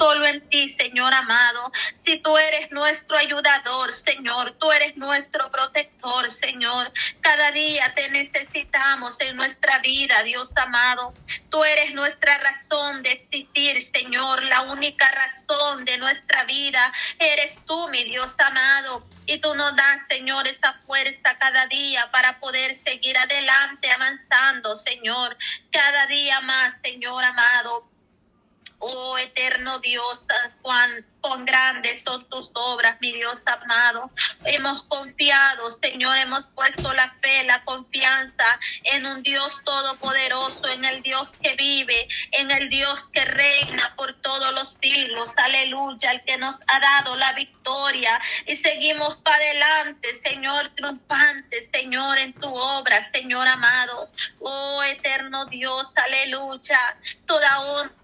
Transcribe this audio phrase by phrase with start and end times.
[0.00, 1.70] solo en ti, Señor amado.
[1.98, 6.90] Si tú eres nuestro ayudador, Señor, tú eres nuestro protector, Señor.
[7.20, 11.12] Cada día te necesitamos en nuestra vida, Dios amado.
[11.50, 16.90] Tú eres nuestra razón de existir, Señor, la única razón de nuestra vida.
[17.18, 19.06] Eres tú, mi Dios amado.
[19.26, 25.36] Y tú nos das, Señor, esa fuerza cada día para poder seguir adelante, avanzando, Señor.
[25.70, 27.90] Cada día más, Señor amado.
[28.82, 30.24] Oh eterno Dios,
[30.62, 34.10] cuán, cuán grandes son tus obras, mi Dios amado.
[34.44, 41.02] Hemos confiado, Señor, hemos puesto la fe, la confianza en un Dios todopoderoso, en el
[41.02, 45.36] Dios que vive, en el Dios que reina por todos los siglos.
[45.36, 48.18] Aleluya, el que nos ha dado la victoria.
[48.46, 54.10] Y seguimos para adelante, Señor, triunfante, Señor, en tu obra, Señor amado.
[54.40, 56.96] Oh eterno Dios, aleluya.
[57.26, 57.99] Toda honra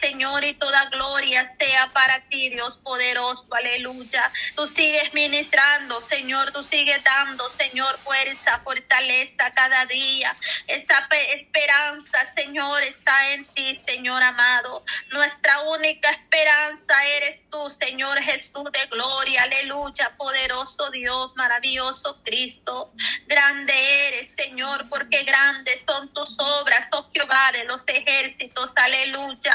[0.00, 4.30] Señor, y toda gloria sea para ti, Dios poderoso, aleluya.
[4.56, 10.34] Tú sigues ministrando, Señor, tú sigues dando, Señor, fuerza, fortaleza cada día.
[10.66, 14.84] Esta esperanza, Señor, está en ti, Señor amado.
[15.10, 22.92] Nuestra única esperanza eres tú, Señor Jesús de gloria, aleluya, poderoso Dios, maravilloso Cristo.
[23.26, 23.72] Grande
[24.08, 29.51] eres, Señor, porque grandes son tus obras, oh Jehová de los ejércitos, aleluya.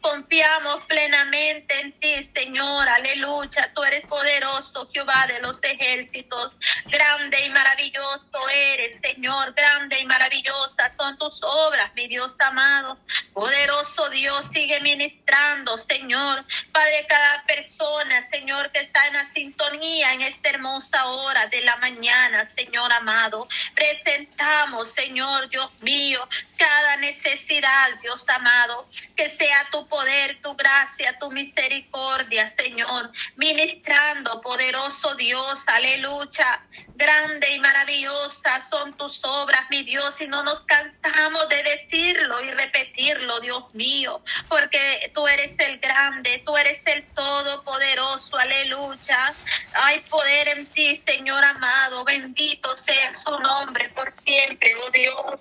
[0.00, 2.88] Confiamos plenamente en ti, Señor.
[2.88, 3.70] Aleluya.
[3.74, 6.52] Tú eres poderoso, Jehová de los ejércitos.
[6.86, 9.52] Grande y maravilloso eres, Señor.
[9.54, 12.98] Grande y maravillosa son tus obras, mi Dios amado.
[13.32, 16.44] Poderoso Dios, sigue ministrando, Señor.
[16.72, 21.76] Padre, cada persona, Señor, que está en la sintonía en esta hermosa hora de la
[21.76, 23.48] mañana, Señor amado.
[23.74, 28.88] Presentamos, Señor, Dios mío, cada necesidad, Dios amado.
[29.16, 36.60] Que sea tu poder, tu gracia, tu misericordia, Señor, ministrando, poderoso Dios, aleluya.
[36.96, 42.50] Grande y maravillosa son tus obras, mi Dios, y no nos cansamos de decirlo y
[42.50, 49.32] repetirlo, Dios mío, porque tú eres el grande, tú eres el todopoderoso, aleluya.
[49.74, 55.40] Hay poder en ti, Señor amado, bendito sea su nombre por siempre, oh Dios.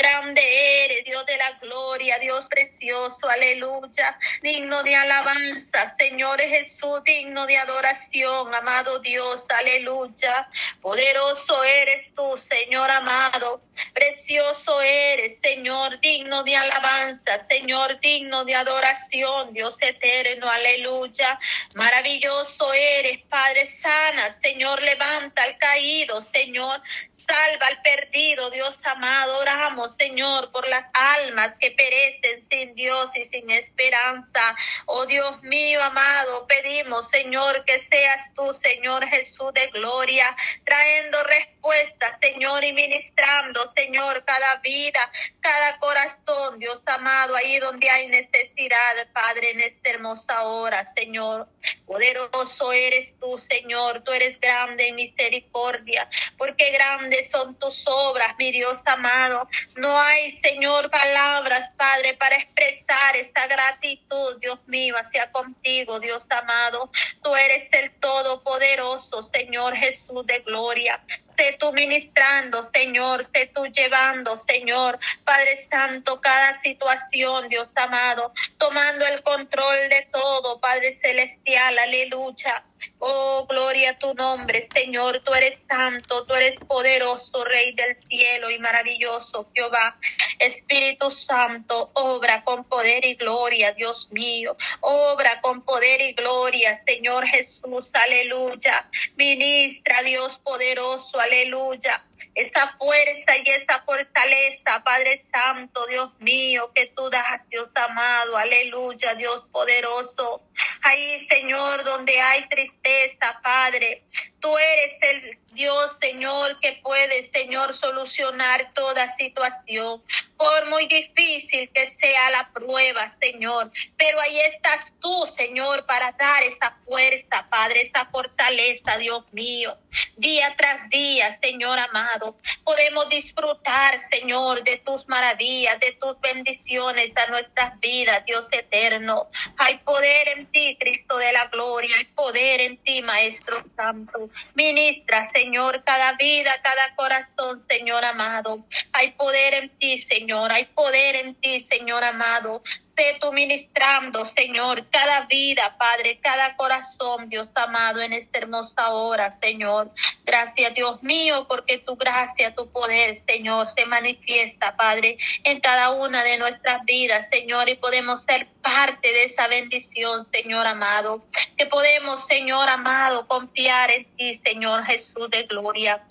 [0.00, 0.40] Grande
[0.86, 4.16] eres, Dios de la gloria, Dios precioso, aleluya.
[4.40, 10.48] Digno de alabanza, Señor Jesús, digno de adoración, amado Dios, aleluya.
[10.80, 13.60] Poderoso eres tú, Señor amado.
[13.92, 21.38] Precioso eres, Señor, digno de alabanza, Señor, digno de adoración, Dios eterno, aleluya.
[21.74, 29.44] Maravilloso eres, Padre sana, Señor, levanta al caído, Señor, salva al perdido, Dios amado,
[29.90, 34.56] Señor, por las almas que perecen sin Dios y sin esperanza.
[34.86, 42.18] Oh Dios mío, amado, pedimos, Señor, que seas tú, Señor Jesús de gloria, trayendo respuestas,
[42.20, 49.50] Señor, y ministrando, Señor, cada vida, cada corazón, Dios amado, ahí donde hay necesidad, Padre,
[49.50, 51.48] en esta hermosa hora, Señor.
[51.86, 56.08] Poderoso eres tú, Señor, tú eres grande en misericordia,
[56.38, 59.48] porque grandes son tus obras, mi Dios amado.
[59.76, 66.90] No hay, Señor, palabras, Padre, para expresar esa gratitud, Dios mío, hacia contigo, Dios amado.
[67.22, 71.00] Tú eres el Todopoderoso, Señor Jesús de gloria.
[71.36, 79.06] Sé tú ministrando, Señor, sé tú llevando, Señor, Padre Santo, cada situación, Dios amado, tomando
[79.06, 82.64] el control de todo, Padre Celestial, aleluya.
[82.98, 85.20] Oh, gloria a tu nombre, Señor.
[85.20, 89.96] Tú eres santo, tú eres poderoso, Rey del cielo y maravilloso, Jehová.
[90.40, 94.56] Espíritu Santo, obra con poder y gloria, Dios mío.
[94.80, 98.88] Obra con poder y gloria, Señor Jesús, aleluya.
[99.16, 102.02] Ministra, Dios poderoso, aleluya
[102.34, 109.14] esa fuerza y esa fortaleza, Padre Santo, Dios mío, que tú das, Dios amado, aleluya,
[109.14, 110.42] Dios poderoso.
[110.82, 114.04] Ahí, Señor, donde hay tristeza, Padre,
[114.40, 120.02] tú eres el Dios, Señor, que puede, Señor, solucionar toda situación.
[120.40, 123.70] Por muy difícil que sea la prueba, Señor.
[123.98, 129.76] Pero ahí estás tú, Señor, para dar esa fuerza, Padre, esa fortaleza, Dios mío.
[130.16, 137.26] Día tras día, Señor amado, podemos disfrutar, Señor, de tus maravillas, de tus bendiciones a
[137.26, 139.28] nuestras vidas, Dios eterno.
[139.58, 141.94] Hay poder en ti, Cristo de la gloria.
[141.98, 144.30] Hay poder en ti, Maestro Santo.
[144.54, 148.64] Ministra, Señor, cada vida, cada corazón, Señor amado.
[148.92, 150.29] Hay poder en ti, Señor.
[150.38, 152.62] Hay poder en ti, Señor amado.
[152.84, 159.30] Sé tú ministrando, Señor, cada vida, Padre, cada corazón, Dios amado, en esta hermosa hora,
[159.30, 159.90] Señor.
[160.24, 166.22] Gracias, Dios mío, porque tu gracia, tu poder, Señor, se manifiesta, Padre, en cada una
[166.22, 171.24] de nuestras vidas, Señor, y podemos ser parte de esa bendición, Señor amado.
[171.56, 176.02] Que podemos, Señor amado, confiar en ti, Señor Jesús de gloria.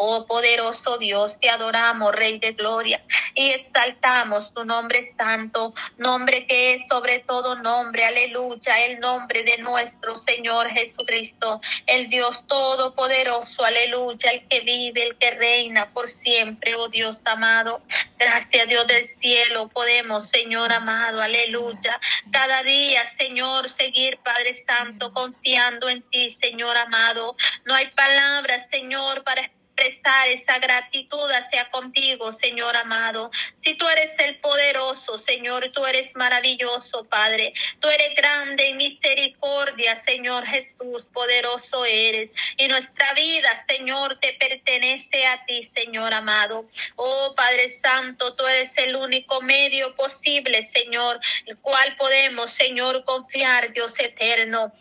[0.00, 3.02] Oh poderoso Dios, te adoramos, Rey de Gloria,
[3.34, 9.58] y exaltamos tu nombre santo, nombre que es sobre todo nombre, aleluya, el nombre de
[9.58, 16.76] nuestro Señor Jesucristo, el Dios todopoderoso, aleluya, el que vive, el que reina por siempre,
[16.76, 17.82] oh Dios amado.
[18.18, 25.88] Gracias Dios del cielo, podemos, Señor amado, aleluya, cada día, Señor, seguir, Padre Santo, confiando
[25.88, 27.36] en ti, Señor amado.
[27.64, 33.30] No hay palabras, Señor, para expresar esa gratitud hacia contigo, Señor amado.
[33.56, 37.52] Si tú eres el poderoso, Señor, tú eres maravilloso, Padre.
[37.80, 42.30] Tú eres grande en misericordia, Señor Jesús, poderoso eres.
[42.56, 46.64] Y nuestra vida, Señor, te pertenece a ti, Señor amado.
[46.96, 53.72] Oh Padre Santo, tú eres el único medio posible, Señor, el cual podemos, Señor, confiar,
[53.72, 54.72] Dios eterno.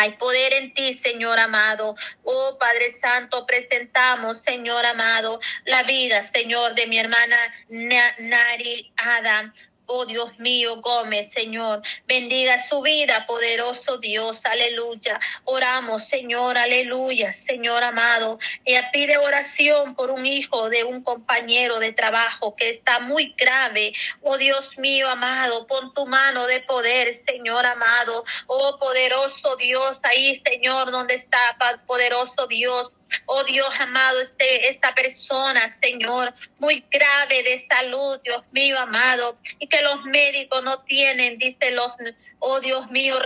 [0.00, 1.94] Hay poder en ti, Señor amado.
[2.24, 7.36] Oh Padre Santo, presentamos, Señor amado, la vida, Señor, de mi hermana
[7.68, 9.52] Nari Adam
[9.90, 11.82] oh Dios mío, Gómez, Señor.
[12.06, 15.18] Bendiga su vida, poderoso Dios, aleluya.
[15.44, 18.38] Oramos, Señor, aleluya, Señor amado.
[18.64, 23.92] Ella pide oración por un hijo de un compañero de trabajo que está muy grave.
[24.22, 28.24] Oh Dios mío, amado, pon tu mano de poder, Señor amado.
[28.46, 32.92] Oh poderoso Dios, ahí, Señor, donde está, poderoso Dios.
[33.26, 39.66] Oh Dios amado, este, esta persona, Señor, muy grave de salud, Dios mío amado, y
[39.66, 41.96] que los médicos no tienen, dice los,
[42.38, 43.18] oh Dios mío,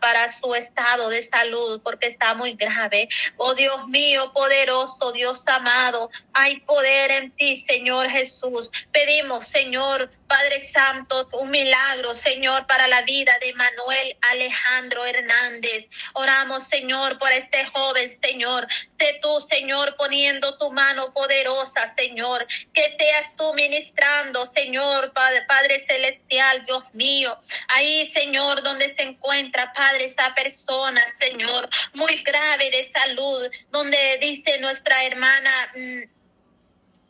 [0.00, 3.08] para su estado de salud, porque está muy grave.
[3.36, 8.70] Oh Dios mío, poderoso, Dios amado, hay poder en ti, Señor Jesús.
[8.92, 15.86] Pedimos, Señor, Padre Santo, un milagro, Señor, para la vida de Manuel Alejandro Hernández.
[16.14, 18.66] Oramos, Señor, por este joven, Señor.
[19.22, 22.46] Tú, Señor, poniendo tu mano poderosa, Señor.
[22.72, 27.38] Que seas tú ministrando, Señor, Padre, Padre Celestial, Dios mío.
[27.68, 34.58] Ahí, Señor, donde se encuentra, Padre, esta persona, Señor, muy grave de salud, donde dice
[34.58, 36.02] nuestra hermana mm,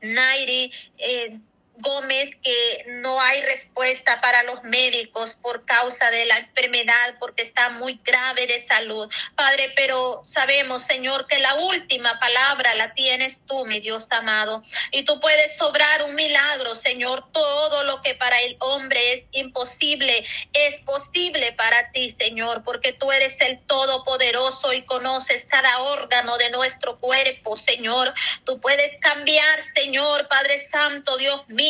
[0.02, 1.38] Nairi, eh,
[1.78, 7.70] Gómez que no hay respuesta para los médicos por causa de la enfermedad, porque está
[7.70, 9.10] muy grave de salud.
[9.34, 14.62] Padre, pero sabemos, Señor, que la última palabra la tienes tú, mi Dios amado.
[14.92, 17.24] Y tú puedes sobrar un milagro, Señor.
[17.32, 23.10] Todo lo que para el hombre es imposible, es posible para ti, Señor, porque tú
[23.10, 28.14] eres el Todopoderoso y conoces cada órgano de nuestro cuerpo, Señor.
[28.44, 31.63] Tú puedes cambiar, Señor, Padre Santo, Dios mío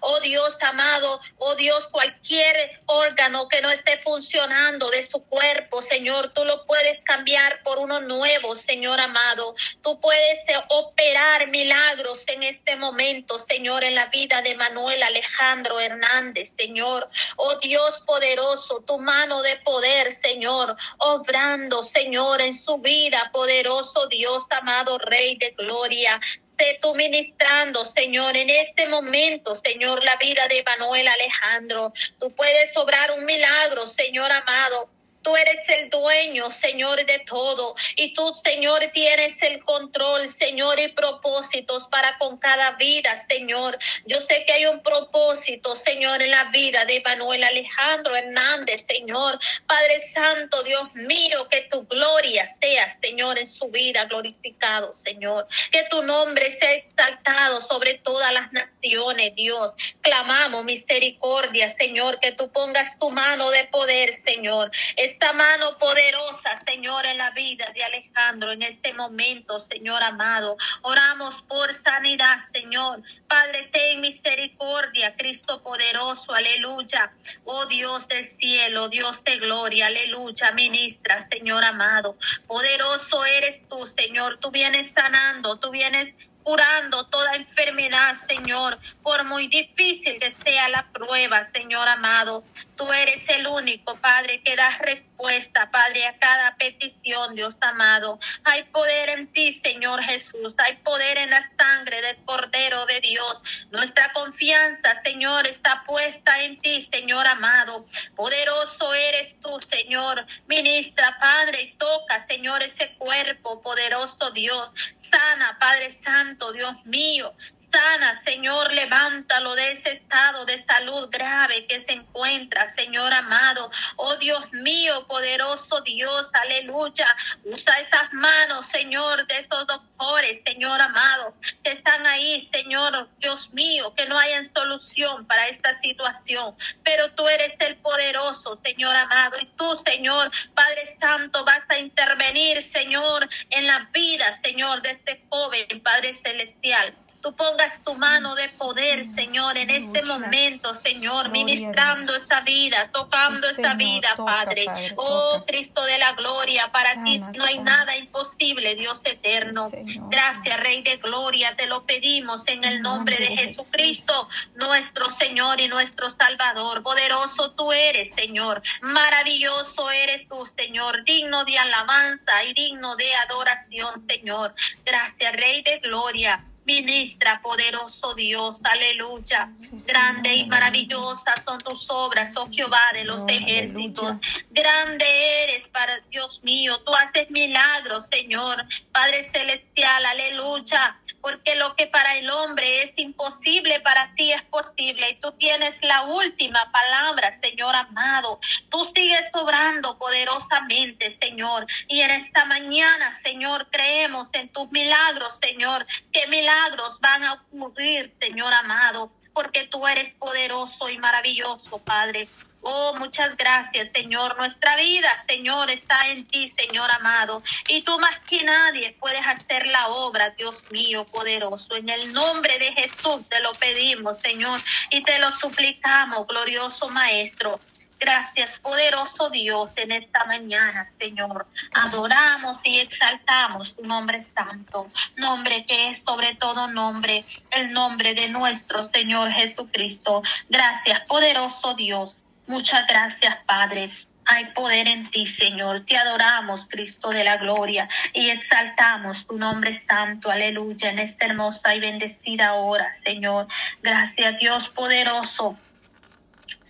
[0.00, 6.32] oh Dios amado, oh Dios, cualquier órgano que no esté funcionando de su cuerpo, Señor,
[6.34, 9.54] tú lo puedes cambiar por uno nuevo, Señor amado.
[9.82, 15.80] Tú puedes eh, operar milagros en este momento, Señor, en la vida de Manuel Alejandro
[15.80, 17.08] Hernández, Señor.
[17.36, 24.44] Oh Dios poderoso, tu mano de poder, Señor, obrando, Señor, en su vida, poderoso Dios
[24.50, 26.20] amado, Rey de Gloria.
[26.56, 31.92] Sé ministrando, Señor, en este momento, Señor, la vida de Manuel Alejandro.
[32.20, 34.88] Tú puedes obrar un milagro, Señor amado.
[35.24, 37.74] Tú eres el dueño, Señor, de todo.
[37.96, 43.78] Y tú, Señor, tienes el control, Señor, y propósitos para con cada vida, Señor.
[44.04, 49.38] Yo sé que hay un propósito, Señor, en la vida de Manuel Alejandro Hernández, Señor.
[49.66, 55.48] Padre Santo, Dios mío, que tu gloria sea, Señor, en su vida glorificado, Señor.
[55.72, 59.72] Que tu nombre sea exaltado sobre todas las naciones, Dios.
[60.02, 64.70] Clamamos misericordia, Señor, que tú pongas tu mano de poder, Señor
[65.14, 70.56] esta mano poderosa, Señor, en la vida de Alejandro en este momento, Señor amado.
[70.82, 73.00] Oramos por sanidad, Señor.
[73.28, 77.12] Padre, ten misericordia, Cristo poderoso, aleluya.
[77.44, 80.50] Oh Dios del cielo, Dios de gloria, aleluya.
[80.50, 82.16] Ministra, Señor amado.
[82.48, 84.38] Poderoso eres tú, Señor.
[84.40, 86.12] Tú vienes sanando, tú vienes
[86.44, 92.44] curando toda enfermedad, Señor, por muy difícil que sea la prueba, Señor amado.
[92.76, 98.18] Tú eres el único, Padre, que da respuesta, Padre, a cada petición, Dios amado.
[98.42, 100.54] Hay poder en ti, Señor Jesús.
[100.58, 103.42] Hay poder en la sangre del Cordero de Dios.
[103.70, 107.86] Nuestra confianza, Señor, está puesta en ti, Señor amado.
[108.16, 110.26] Poderoso eres tú, Señor.
[110.46, 114.72] Ministra, Padre, y toca, Señor, ese cuerpo, poderoso Dios.
[114.94, 117.34] Sana, Padre Santo, Dios mío.
[117.56, 123.70] Sana, Señor, levántalo de ese estado de salud grave que se encuentra, Señor amado.
[123.96, 127.06] Oh Dios mío, poderoso Dios, aleluya.
[127.44, 133.94] Usa esas manos, Señor, de esos doctores, Señor amado, que están ahí, Señor, Dios mío,
[133.94, 136.54] que no hayan solución para esta situación.
[136.82, 139.36] Pero tú eres el poderoso, Señor amado.
[139.40, 145.24] Y tú, Señor, Padre Santo, vas a intervenir, Señor, en la vida, Señor, de este
[145.28, 146.94] joven, Padre Celestial
[147.24, 153.48] tú pongas tu mano de poder, Señor, en este momento, Señor, ministrando esta vida, tocando
[153.48, 154.66] esta vida, Padre.
[154.96, 159.70] Oh, Cristo de la gloria, para ti no hay nada imposible, Dios eterno.
[160.10, 165.68] Gracias, Rey de gloria, te lo pedimos en el nombre de Jesucristo, nuestro Señor y
[165.68, 166.82] nuestro Salvador.
[166.82, 168.62] Poderoso tú eres, Señor.
[168.82, 174.54] Maravilloso eres tú, Señor, digno de alabanza y digno de adoración, Señor.
[174.84, 176.44] Gracias, Rey de gloria.
[176.64, 179.50] Ministra, poderoso Dios, aleluya.
[179.86, 184.16] Grande y maravillosa son tus obras, oh Jehová de los ejércitos.
[184.50, 185.04] Grande
[185.44, 186.80] eres para Dios mío.
[186.80, 188.64] Tú haces milagros, Señor.
[188.92, 190.98] Padre celestial, aleluya.
[191.24, 195.08] Porque lo que para el hombre es imposible, para ti es posible.
[195.08, 198.38] Y tú tienes la última palabra, Señor amado.
[198.68, 201.66] Tú sigues obrando poderosamente, Señor.
[201.88, 205.86] Y en esta mañana, Señor, creemos en tus milagros, Señor.
[206.28, 212.28] Milagros milagros van a ocurrir, Señor amado, porque tú eres poderoso y maravilloso, Padre.
[212.66, 214.38] Oh, muchas gracias, Señor.
[214.38, 217.42] Nuestra vida, Señor, está en ti, Señor amado.
[217.68, 221.76] Y tú más que nadie puedes hacer la obra, Dios mío, poderoso.
[221.76, 227.60] En el nombre de Jesús te lo pedimos, Señor, y te lo suplicamos, glorioso Maestro.
[228.00, 231.46] Gracias, poderoso Dios, en esta mañana, Señor.
[231.74, 238.28] Adoramos y exaltamos tu nombre santo, nombre que es sobre todo nombre, el nombre de
[238.28, 240.22] nuestro Señor Jesucristo.
[240.48, 242.23] Gracias, poderoso Dios.
[242.46, 243.90] Muchas gracias, Padre.
[244.26, 245.84] Hay poder en ti, Señor.
[245.86, 250.30] Te adoramos, Cristo de la gloria, y exaltamos tu nombre santo.
[250.30, 250.90] Aleluya.
[250.90, 253.48] En esta hermosa y bendecida hora, Señor.
[253.82, 255.58] Gracias, Dios poderoso.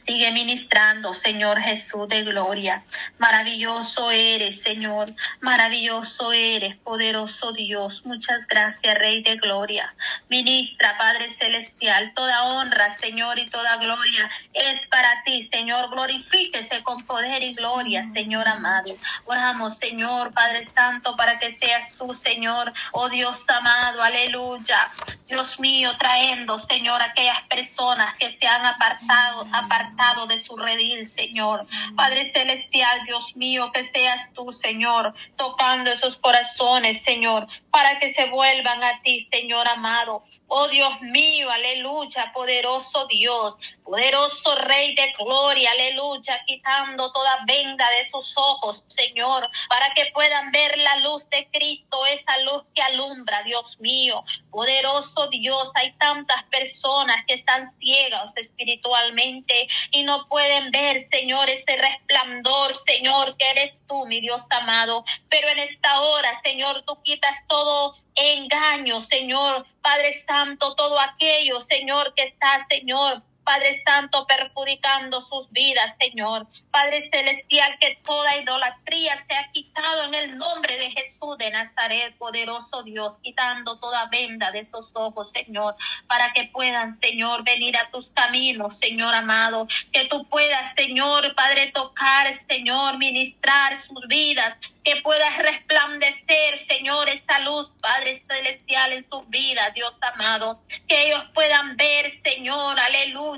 [0.07, 2.85] Sigue ministrando, Señor Jesús de gloria.
[3.17, 5.15] Maravilloso eres, Señor.
[5.41, 8.05] Maravilloso eres, poderoso Dios.
[8.05, 9.95] Muchas gracias, Rey de gloria.
[10.29, 15.89] Ministra, Padre Celestial, toda honra, Señor, y toda gloria es para ti, Señor.
[15.89, 18.95] Glorifíquese con poder y gloria, Señor amado.
[19.25, 24.91] Oramos, Señor, Padre Santo, para que seas tú, Señor, oh Dios amado, aleluya.
[25.27, 29.94] Dios mío, trayendo, Señor, aquellas personas que se han apartado, apartado
[30.29, 31.67] de su redil, Señor.
[31.97, 38.27] Padre Celestial, Dios mío, que seas tú, Señor, tocando esos corazones, Señor, para que se
[38.27, 40.25] vuelvan a ti, Señor amado.
[40.49, 48.05] Oh Dios mío, aleluya, poderoso Dios, poderoso Rey de gloria, aleluya, quitando toda venda de
[48.09, 53.43] sus ojos, Señor, para que puedan ver la luz de Cristo, esa luz que alumbra,
[53.43, 55.71] Dios mío, poderoso Dios.
[55.75, 63.37] Hay tantas personas que están ciegas espiritualmente y no pueden ver, Señor, ese resplandor, Señor,
[63.37, 65.05] que eres tú, mi Dios amado.
[65.29, 72.15] Pero en esta hora, Señor, tú quitas todo engaño, Señor, Padre Santo, todo aquello, Señor,
[72.15, 76.47] que está, Señor, Padre Santo, perjudicando sus vidas, Señor.
[76.71, 82.83] Padre Celestial, que toda idolatría sea quitado en el nombre de Jesús de Nazaret, poderoso
[82.83, 88.11] Dios, quitando toda venda de esos ojos, Señor, para que puedan, Señor, venir a tus
[88.11, 95.39] caminos, Señor amado, que tú puedas, Señor, Padre, tocar, Señor, ministrar sus vidas, que puedas
[95.39, 102.11] resplandecer, Señor, esta luz, Padre Celestial, en sus vidas, Dios amado, que ellos puedan ver,
[102.23, 103.34] Señor, aleluya,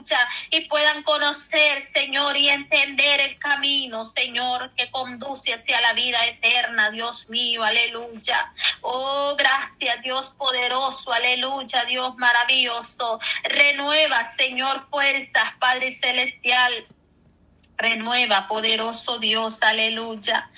[0.51, 6.91] y puedan conocer, Señor, y entender el camino, Señor, que conduce hacia la vida eterna,
[6.91, 8.53] Dios mío, aleluya.
[8.83, 13.21] Oh, gracias, Dios poderoso, aleluya, Dios maravilloso.
[13.45, 16.87] Renueva, Señor, fuerzas, Padre Celestial.
[17.79, 20.51] Renueva, poderoso Dios, aleluya.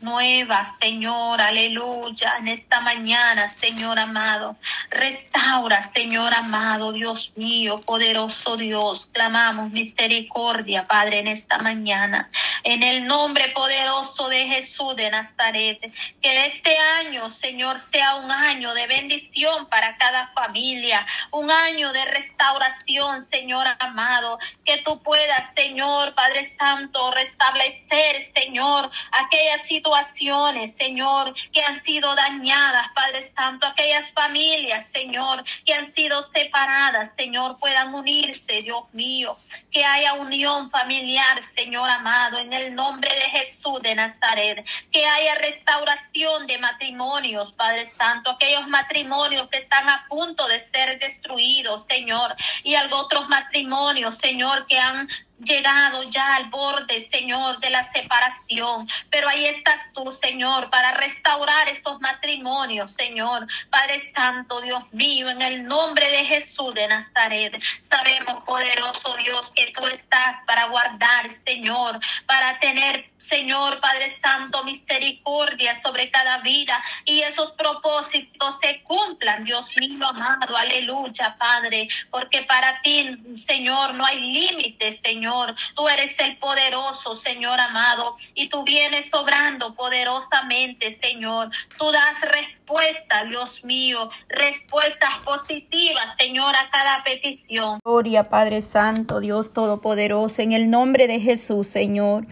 [0.00, 4.56] Nueva, Señor, aleluya, en esta mañana, Señor amado.
[4.90, 9.08] Restaura, Señor amado, Dios mío, poderoso Dios.
[9.12, 12.30] Clamamos misericordia, Padre, en esta mañana.
[12.64, 15.80] En el nombre poderoso de Jesús de Nazaret.
[16.20, 21.06] Que este año, Señor, sea un año de bendición para cada familia.
[21.30, 24.38] Un año de restauración, Señor amado.
[24.64, 32.14] Que tú puedas, Señor, Padre Santo, restablecer, Señor, aquella situación situaciones, Señor, que han sido
[32.14, 39.38] dañadas, Padre Santo, aquellas familias, Señor, que han sido separadas, Señor, puedan unirse, Dios mío,
[39.70, 45.36] que haya unión familiar, Señor amado, en el nombre de Jesús de Nazaret, que haya
[45.36, 52.34] restauración de matrimonios, Padre Santo, aquellos matrimonios que están a punto de ser destruidos, Señor,
[52.64, 58.88] y algo otros matrimonios, Señor, que han llegado ya al borde, Señor, de la separación.
[59.10, 63.46] Pero ahí estás tú, Señor, para restaurar estos matrimonios, Señor.
[63.70, 67.60] Padre Santo, Dios mío, en el nombre de Jesús de Nazaret.
[67.82, 75.80] Sabemos, poderoso Dios, que tú estás para guardar, Señor, para tener Señor Padre Santo, misericordia
[75.80, 82.80] sobre cada vida y esos propósitos se cumplan, Dios mío amado, aleluya, Padre, porque para
[82.82, 85.25] ti, Señor, no hay límites, Señor.
[85.74, 91.50] Tú eres el poderoso, Señor amado, y tú vienes sobrando poderosamente, Señor.
[91.78, 97.80] Tú das respuesta, Dios mío, respuestas positivas, Señor, a cada petición.
[97.84, 102.26] Gloria, Padre Santo, Dios Todopoderoso, en el nombre de Jesús, Señor.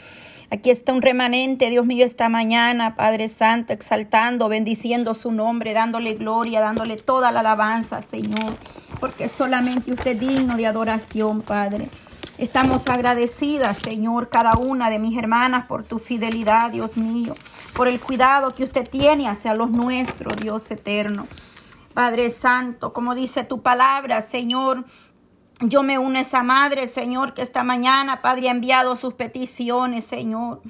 [0.51, 6.15] Aquí está un remanente, Dios mío, esta mañana, Padre Santo, exaltando, bendiciendo su nombre, dándole
[6.15, 8.55] gloria, dándole toda la alabanza, Señor,
[9.01, 11.89] porque solamente usted es digno de adoración, Padre.
[12.37, 17.37] Estamos agradecidas, Señor, cada una de mis hermanas por tu fidelidad, Dios mío,
[17.77, 21.29] por el cuidado que usted tiene hacia los nuestros, Dios eterno.
[21.95, 24.85] Padre Santo, como dice tu palabra, Señor,
[25.61, 30.05] yo me uno a esa madre, Señor, que esta mañana, Padre, ha enviado sus peticiones,
[30.05, 30.61] Señor.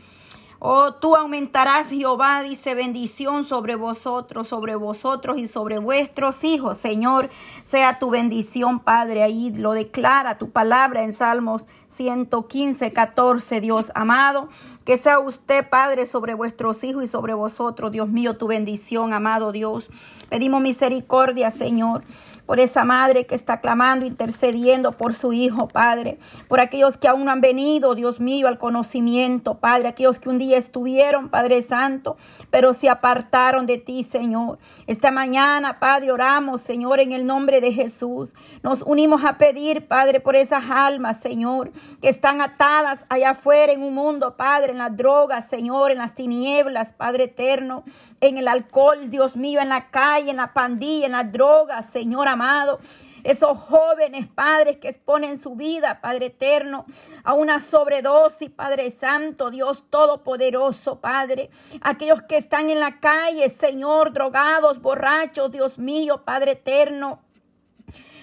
[0.66, 7.28] Oh, tú aumentarás, Jehová, dice bendición sobre vosotros, sobre vosotros y sobre vuestros hijos, Señor.
[7.64, 14.48] Sea tu bendición, Padre, ahí lo declara tu palabra en Salmos 115, 14, Dios amado.
[14.86, 19.52] Que sea usted, Padre, sobre vuestros hijos y sobre vosotros, Dios mío, tu bendición, amado
[19.52, 19.90] Dios.
[20.30, 22.04] Pedimos misericordia, Señor,
[22.46, 26.18] por esa madre que está clamando, intercediendo por su hijo, Padre.
[26.48, 29.88] Por aquellos que aún no han venido, Dios mío, al conocimiento, Padre.
[29.88, 32.16] Aquellos que un día estuvieron, Padre Santo,
[32.50, 34.58] pero se apartaron de ti, Señor.
[34.86, 38.34] Esta mañana, Padre, oramos, Señor, en el nombre de Jesús.
[38.62, 41.44] Nos unimos a pedir, Padre, por esas almas, Señor
[42.00, 46.14] que están atadas allá afuera en un mundo, Padre, en las drogas, Señor, en las
[46.14, 47.84] tinieblas, Padre eterno,
[48.20, 52.28] en el alcohol, Dios mío, en la calle, en la pandilla, en las drogas, Señor
[52.34, 52.78] amado
[53.24, 56.84] esos jóvenes padres que exponen su vida, Padre eterno,
[57.24, 61.48] a una sobredosis, Padre Santo, Dios Todopoderoso, Padre.
[61.80, 67.22] Aquellos que están en la calle, Señor, drogados, borrachos, Dios mío, Padre eterno.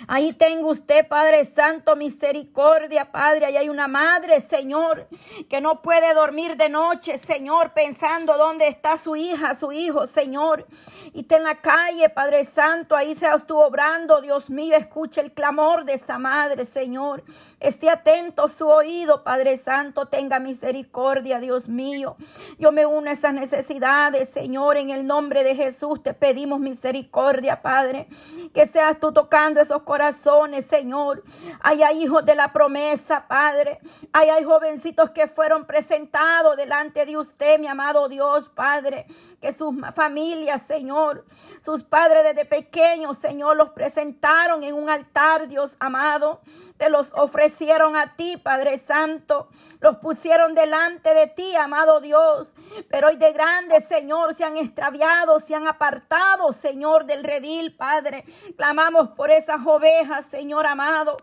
[0.08, 3.46] Ahí tengo usted, Padre Santo, misericordia, Padre.
[3.46, 5.08] Ahí hay una madre, Señor,
[5.50, 10.66] que no puede dormir de noche, Señor, pensando dónde está su hija, su hijo, Señor.
[11.14, 15.32] Y está en la calle, Padre Santo, ahí se estuvo obrando, Dios mío, escuche el
[15.34, 17.24] clamor de esa madre, Señor.
[17.60, 22.16] Esté atento su oído, Padre Santo, tenga misericordia, Dios mío.
[22.58, 27.62] Yo me uno a esas necesidades, Señor, en el nombre de Jesús te pedimos misericordia,
[27.62, 28.08] Padre.
[28.54, 31.22] Que seas tú tocando esos corazones, Señor.
[31.60, 33.82] Hay hijos de la promesa, Padre.
[34.14, 39.06] hay jovencitos que fueron presentados delante de usted, mi amado Dios, Padre.
[39.42, 41.26] Que sus familias, Señor,
[41.60, 46.40] sus padres desde pequeños, Señor, los presentaron en un altar, Dios amado.
[46.78, 49.50] Te los ofrecieron a ti, Padre Santo.
[49.82, 52.56] Los pusieron delante de ti, amado Dios.
[52.90, 58.24] Pero hoy de grandes, Señor, se han extraviado, se han apartado, Señor, del redil, Padre.
[58.56, 59.81] Clamamos por esa joven
[60.30, 61.18] Señor amado.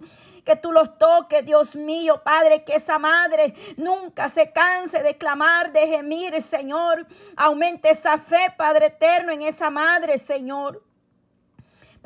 [0.45, 5.73] Que tú los toques, Dios mío, Padre, que esa madre nunca se canse de clamar,
[5.73, 7.07] de gemir, Señor.
[7.37, 10.88] Aumente esa fe, Padre eterno, en esa madre, Señor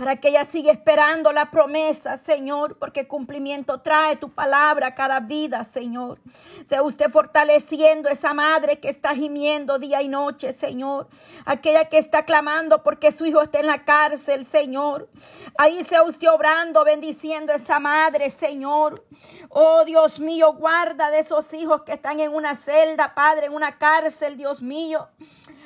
[0.02, 5.20] para que ella siga esperando la promesa, Señor, porque cumplimiento trae tu palabra a cada
[5.20, 6.18] vida, Señor.
[6.64, 11.06] Sea usted fortaleciendo esa madre que está gimiendo día y noche, Señor.
[11.44, 15.08] Aquella que está clamando porque su hijo está en la cárcel, Señor.
[15.56, 19.06] Ahí sea usted obrando, bendiciendo a esa madre, Señor.
[19.50, 23.78] Oh Dios mío, guarda de esos hijos que están en una celda, Padre, en una
[23.78, 25.06] cárcel, Dios mío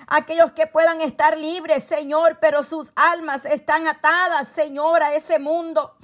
[0.07, 5.95] aquellos que puedan estar libres, Señor, pero sus almas están atadas, Señor, a ese mundo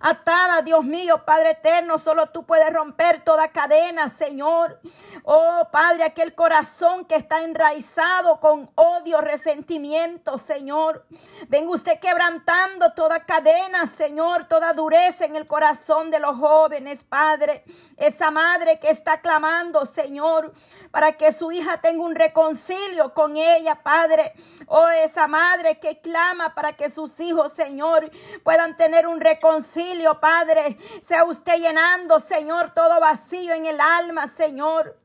[0.00, 4.80] atada, Dios mío, Padre eterno, solo tú puedes romper toda cadena, Señor.
[5.24, 11.06] Oh, Padre, aquel corazón que está enraizado con odio, resentimiento, Señor.
[11.48, 17.64] Venga usted quebrantando toda cadena, Señor, toda dureza en el corazón de los jóvenes, Padre.
[17.96, 20.52] Esa madre que está clamando, Señor,
[20.90, 24.32] para que su hija tenga un reconcilio con ella, Padre.
[24.66, 28.10] Oh, esa madre que clama para que sus hijos, Señor,
[28.42, 29.85] puedan tener un reconcilio
[30.20, 30.78] Padre.
[31.00, 34.98] Sea usted llenando, Señor, todo vacío en el alma, Señor.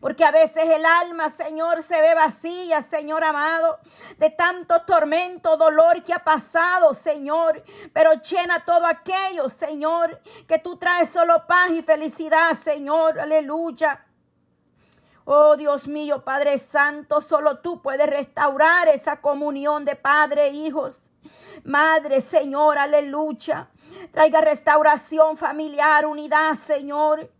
[0.00, 3.78] Porque a veces el alma, Señor, se ve vacía, Señor amado,
[4.18, 7.62] de tanto tormento, dolor que ha pasado, Señor.
[7.92, 13.18] Pero llena todo aquello, Señor, que tú traes solo paz y felicidad, Señor.
[13.18, 14.04] Aleluya.
[15.24, 21.10] Oh Dios mío, Padre Santo, solo tú puedes restaurar esa comunión de Padre e hijos.
[21.64, 23.68] Madre, Señor, aleluya.
[24.10, 27.30] Traiga restauración familiar, unidad, Señor.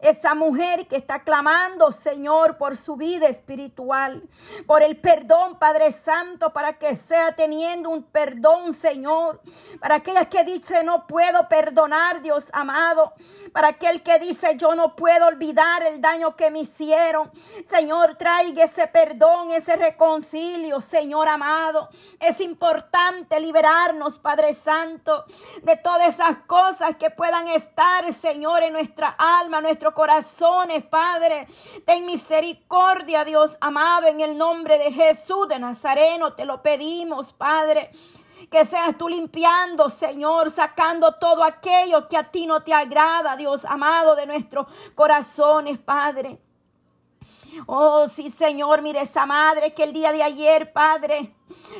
[0.00, 4.22] Esa mujer que está clamando, Señor, por su vida espiritual,
[4.64, 9.40] por el perdón, Padre Santo, para que sea teniendo un perdón, Señor.
[9.80, 13.12] Para aquella que dice, no puedo perdonar, Dios amado.
[13.52, 17.32] Para aquel que dice, yo no puedo olvidar el daño que me hicieron.
[17.68, 21.88] Señor, traiga ese perdón, ese reconcilio, Señor amado.
[22.20, 25.24] Es importante liberarnos, Padre Santo,
[25.62, 31.46] de todas esas cosas que puedan estar, Señor, en nuestra alma, nuestro corazones, Padre.
[31.84, 36.32] Ten misericordia, Dios amado, en el nombre de Jesús de Nazareno.
[36.32, 37.90] Te lo pedimos, Padre.
[38.50, 43.64] Que seas tú limpiando, Señor, sacando todo aquello que a ti no te agrada, Dios
[43.64, 46.40] amado, de nuestros corazones, Padre.
[47.66, 51.34] Oh, sí, Señor, mire esa madre que el día de ayer, Padre,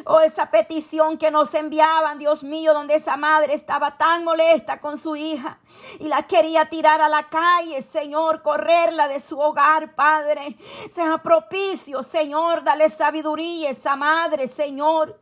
[0.05, 4.97] Oh, esa petición que nos enviaban, Dios mío, donde esa madre estaba tan molesta con
[4.97, 5.59] su hija
[5.99, 10.57] y la quería tirar a la calle, Señor, correrla de su hogar, Padre.
[10.95, 15.19] Sea propicio, Señor, dale sabiduría a esa madre, Señor.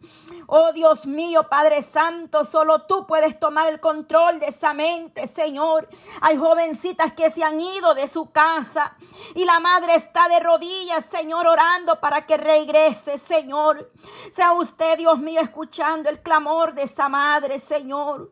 [0.47, 5.89] Oh, Dios mío, Padre Santo, solo tú puedes tomar el control de esa mente, Señor.
[6.21, 8.97] Hay jovencitas que se han ido de su casa
[9.35, 13.91] y la madre está de rodillas, Señor, orando para que regrese, Señor.
[14.37, 18.31] Sea usted, Dios mío, escuchando el clamor de esa madre, Señor.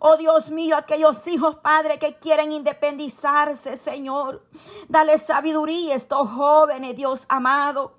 [0.00, 4.42] Oh Dios mío, aquellos hijos, Padre, que quieren independizarse, Señor.
[4.88, 7.94] Dale sabiduría a estos jóvenes, Dios amado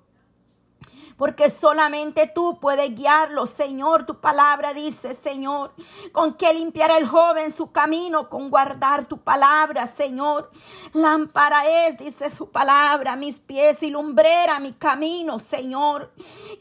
[1.18, 4.06] porque solamente tú puedes guiarlo, Señor.
[4.06, 5.72] Tu palabra dice, Señor,
[6.12, 10.48] con que limpiará el joven su camino, con guardar tu palabra, Señor.
[10.92, 16.12] Lámpara es, dice su palabra, mis pies y lumbrera mi camino, Señor.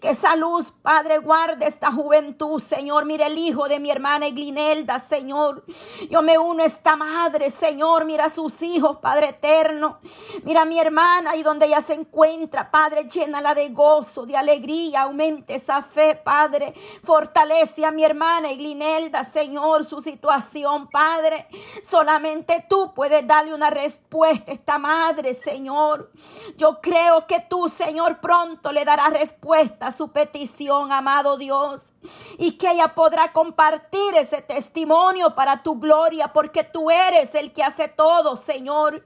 [0.02, 3.06] Que esa luz, Padre, guarde esta juventud, Señor.
[3.06, 5.63] Mira el hijo de mi hermana Eglinelda, Señor.
[6.10, 8.06] Yo me uno a esta madre, Señor.
[8.06, 10.00] Mira a sus hijos, Padre eterno.
[10.43, 14.47] Mira a mi hermana y donde ella se encuentra, Padre, llénala de gozo, de alegría
[14.48, 16.74] alegría, aumente esa fe, Padre.
[17.04, 21.48] Fortalece a mi hermana Iglinelda, Señor, su situación, Padre.
[21.84, 26.12] Solamente tú puedes darle una respuesta a esta madre, Señor.
[26.56, 31.94] Yo creo que tú, Señor, pronto le darás respuesta a su petición, amado Dios.
[32.38, 37.64] Y que ella podrá compartir ese testimonio para tu gloria, porque tú eres el que
[37.64, 39.06] hace todo, Señor.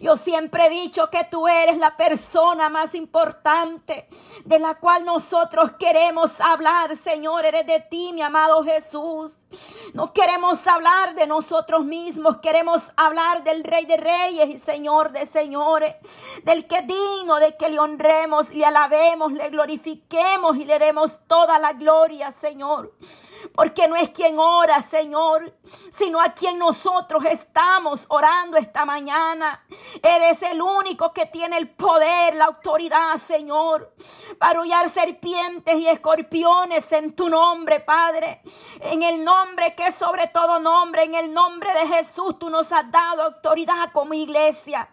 [0.00, 4.08] Yo siempre he dicho que tú eres la persona más importante
[4.44, 9.36] de la cual nosotros queremos hablar, Señor, eres de ti, mi amado Jesús.
[9.94, 15.26] No queremos hablar de nosotros mismos, queremos hablar del Rey de Reyes y Señor de
[15.26, 15.96] Señores,
[16.44, 21.58] del que digno de que le honremos, le alabemos, le glorifiquemos y le demos toda
[21.58, 22.94] la gloria, Señor.
[23.54, 25.54] Porque no es quien ora, Señor,
[25.90, 29.64] sino a quien nosotros estamos orando esta mañana.
[30.02, 33.92] Eres el único que tiene el poder, la autoridad, Señor,
[34.38, 38.40] para serpientes y escorpiones en tu nombre, Padre.
[38.80, 42.72] En el nombre que es sobre todo nombre, en el nombre de Jesús, tú nos
[42.72, 44.88] has dado autoridad como iglesia.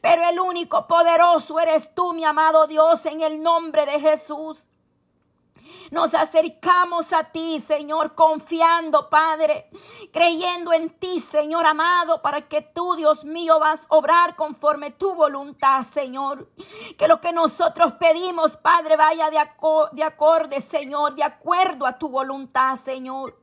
[0.00, 4.66] Pero el único poderoso eres tú, mi amado Dios, en el nombre de Jesús.
[5.90, 9.70] Nos acercamos a ti, Señor, confiando, Padre,
[10.12, 15.14] creyendo en ti, Señor amado, para que tú, Dios mío, vas a obrar conforme tu
[15.14, 16.48] voluntad, Señor.
[16.96, 19.38] Que lo que nosotros pedimos, Padre, vaya de,
[19.92, 23.40] de acorde, Señor, de acuerdo a tu voluntad, Señor.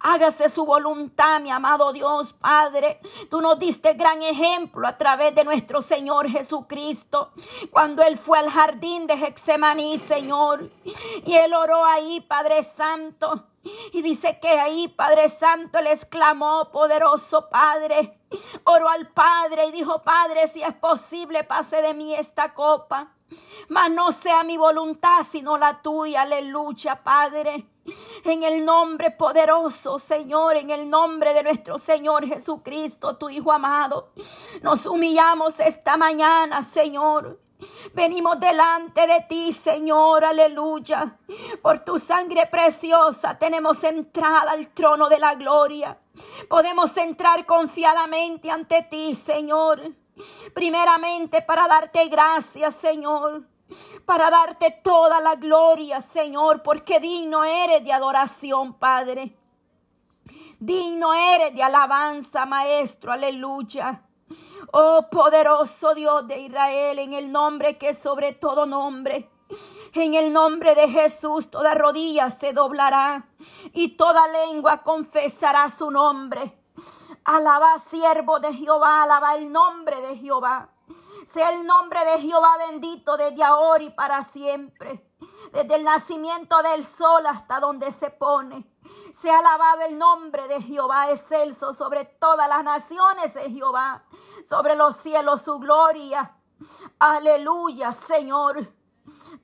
[0.00, 3.00] Hágase su voluntad, mi amado Dios, Padre.
[3.28, 7.32] Tú nos diste gran ejemplo a través de nuestro Señor Jesucristo.
[7.70, 10.70] Cuando Él fue al jardín de Hexemaní, Señor.
[11.24, 13.48] Y Él oró ahí, Padre Santo.
[13.92, 18.20] Y dice que ahí, Padre Santo, Él exclamó, poderoso Padre.
[18.64, 23.12] Oró al Padre y dijo, Padre, si es posible, pase de mí esta copa.
[23.68, 26.22] Mas no sea mi voluntad, sino la tuya.
[26.22, 27.71] Aleluya, Padre.
[28.24, 34.12] En el nombre poderoso, Señor, en el nombre de nuestro Señor Jesucristo, tu Hijo amado,
[34.62, 37.40] nos humillamos esta mañana, Señor.
[37.94, 41.18] Venimos delante de ti, Señor, aleluya.
[41.60, 45.98] Por tu sangre preciosa tenemos entrada al trono de la gloria.
[46.48, 49.80] Podemos entrar confiadamente ante ti, Señor.
[50.54, 53.51] Primeramente para darte gracias, Señor
[54.04, 59.36] para darte toda la gloria, Señor, porque digno eres de adoración, Padre.
[60.58, 64.02] Digno eres de alabanza, Maestro, aleluya.
[64.72, 69.28] Oh poderoso Dios de Israel, en el nombre que es sobre todo nombre.
[69.94, 73.26] En el nombre de Jesús toda rodilla se doblará
[73.72, 76.56] y toda lengua confesará su nombre.
[77.24, 80.70] Alaba siervo de Jehová, alaba el nombre de Jehová.
[81.26, 85.08] Sea el nombre de Jehová bendito desde ahora y para siempre.
[85.52, 88.66] Desde el nacimiento del sol hasta donde se pone.
[89.12, 94.04] Sea alabado el nombre de Jehová excelso sobre todas las naciones de Jehová.
[94.48, 96.36] Sobre los cielos su gloria.
[96.98, 98.72] Aleluya, Señor.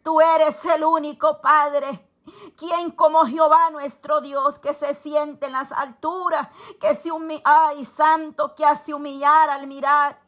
[0.03, 2.08] Tú eres el único Padre
[2.57, 6.49] ¿Quién como Jehová nuestro Dios que se siente en las alturas,
[6.81, 10.21] que se humilla, ay santo, que hace humillar al mirar,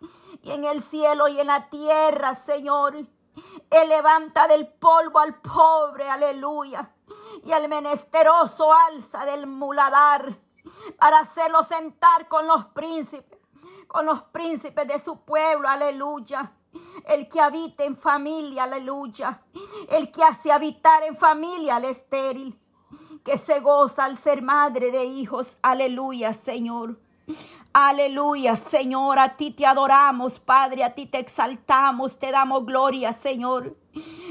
[0.43, 2.97] y en el cielo y en la tierra, Señor?
[2.97, 6.93] Él levanta del polvo al pobre, aleluya,
[7.43, 10.39] y al menesteroso alza del muladar,
[10.99, 13.39] para hacerlo sentar con los príncipes,
[13.87, 16.53] con los príncipes de su pueblo, aleluya
[17.09, 19.43] el que habita en familia, aleluya,
[19.89, 22.59] el que hace habitar en familia al estéril,
[23.25, 26.99] que se goza al ser madre de hijos, aleluya, Señor.
[27.73, 33.77] Aleluya, Señor, a ti te adoramos, Padre, a ti te exaltamos, te damos gloria, Señor.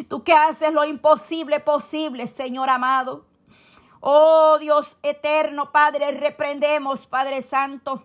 [0.09, 3.25] Tú que haces lo imposible posible, Señor amado.
[4.01, 8.03] Oh Dios eterno, Padre, reprendemos, Padre Santo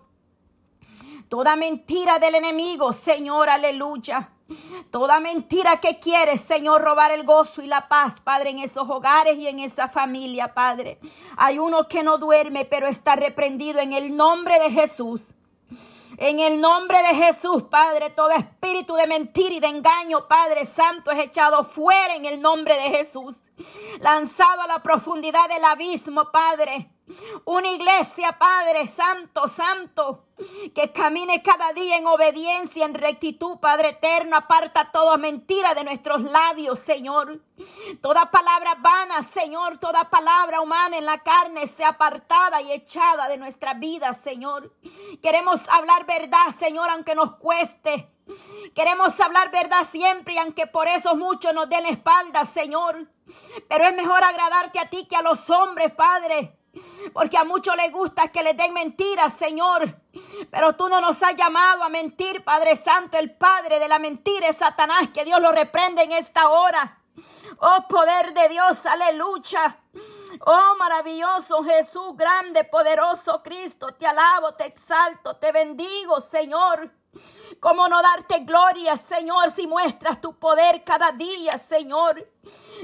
[1.28, 4.30] Toda mentira del enemigo, Señor, aleluya.
[4.90, 9.38] Toda mentira que quiere, Señor, robar el gozo y la paz, Padre, en esos hogares
[9.38, 10.98] y en esa familia, Padre.
[11.37, 15.34] Hay uno que no duerme, pero está reprendido en el nombre de Jesús.
[16.18, 21.10] En el nombre de Jesús, Padre, todo espíritu de mentira y de engaño, Padre Santo,
[21.10, 23.42] es echado fuera en el nombre de Jesús.
[24.00, 26.93] Lanzado a la profundidad del abismo, Padre.
[27.45, 30.25] Una iglesia, Padre Santo, Santo,
[30.75, 34.37] que camine cada día en obediencia, en rectitud, Padre eterno.
[34.37, 37.43] Aparta toda mentira de nuestros labios, Señor.
[38.01, 43.37] Toda palabra vana, Señor, toda palabra humana en la carne sea apartada y echada de
[43.37, 44.73] nuestra vida, Señor.
[45.23, 48.09] Queremos hablar verdad, Señor, aunque nos cueste.
[48.75, 53.07] Queremos hablar verdad siempre, aunque por eso muchos nos den la espalda, Señor.
[53.69, 56.63] Pero es mejor agradarte a ti que a los hombres, Padre.
[57.12, 60.00] Porque a muchos les gusta que les den mentiras, Señor.
[60.50, 63.18] Pero tú no nos has llamado a mentir, Padre Santo.
[63.18, 65.08] El Padre de la mentira es Satanás.
[65.12, 66.98] Que Dios lo reprende en esta hora.
[67.58, 69.78] Oh poder de Dios, aleluya.
[70.40, 73.94] Oh maravilloso Jesús, grande, poderoso Cristo.
[73.94, 76.90] Te alabo, te exalto, te bendigo, Señor.
[77.61, 82.31] ¿Cómo no darte gloria, Señor, si muestras tu poder cada día, Señor?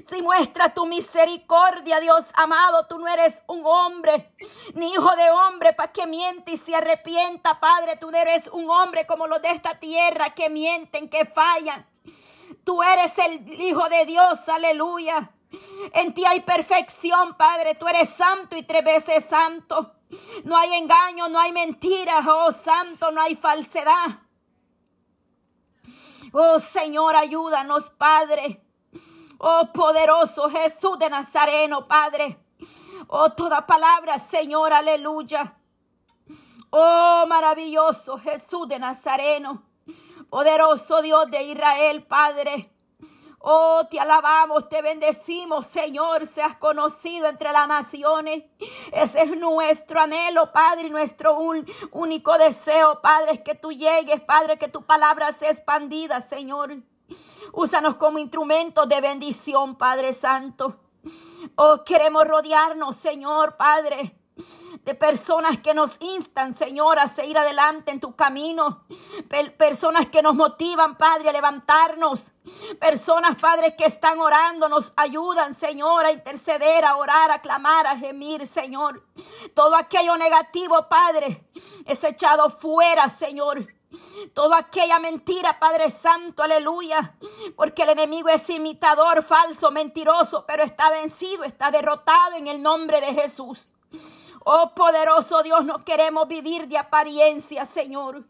[0.08, 4.34] Si muestras tu misericordia, Dios amado, tú no eres un hombre,
[4.74, 7.96] ni hijo de hombre, para que miente y se arrepienta, Padre.
[7.96, 11.86] Tú eres un hombre como los de esta tierra que mienten, que fallan.
[12.64, 15.30] Tú eres el Hijo de Dios, aleluya.
[15.92, 17.74] En ti hay perfección, Padre.
[17.74, 19.99] Tú eres santo y tres veces santo.
[20.44, 24.20] No hay engaño, no hay mentira, oh santo, no hay falsedad.
[26.32, 28.62] Oh Señor, ayúdanos, Padre.
[29.38, 32.38] Oh poderoso Jesús de Nazareno, Padre.
[33.08, 35.56] Oh toda palabra, Señor, aleluya.
[36.70, 39.62] Oh maravilloso Jesús de Nazareno.
[40.28, 42.70] Poderoso Dios de Israel, Padre.
[43.42, 48.44] Oh, te alabamos, te bendecimos, Señor, seas conocido entre las naciones.
[48.92, 51.38] Ese es nuestro anhelo, Padre, nuestro
[51.92, 56.82] único deseo, Padre, es que tú llegues, Padre, que tu palabra sea expandida, Señor.
[57.52, 60.78] Úsanos como instrumento de bendición, Padre Santo.
[61.56, 64.19] Oh, queremos rodearnos, Señor, Padre
[64.84, 68.84] de personas que nos instan, Señor, a seguir adelante en tu camino.
[69.56, 72.24] Personas que nos motivan, Padre, a levantarnos.
[72.78, 77.96] Personas, Padre, que están orando, nos ayudan, Señor, a interceder, a orar, a clamar, a
[77.96, 79.04] gemir, Señor.
[79.54, 81.44] Todo aquello negativo, Padre,
[81.84, 83.66] es echado fuera, Señor.
[84.34, 87.14] Toda aquella mentira, Padre Santo, aleluya.
[87.56, 93.00] Porque el enemigo es imitador, falso, mentiroso, pero está vencido, está derrotado en el nombre
[93.00, 93.70] de Jesús.
[94.44, 98.24] Oh poderoso Dios, no queremos vivir de apariencia, Señor.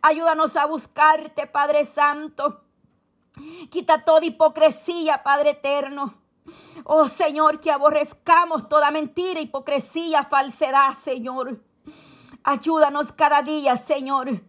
[0.00, 2.64] Ayúdanos a buscarte, Padre Santo.
[3.70, 6.14] Quita toda hipocresía, Padre eterno.
[6.84, 11.62] Oh Señor, que aborrezcamos toda mentira, hipocresía, falsedad, Señor.
[12.42, 14.42] Ayúdanos cada día, Señor.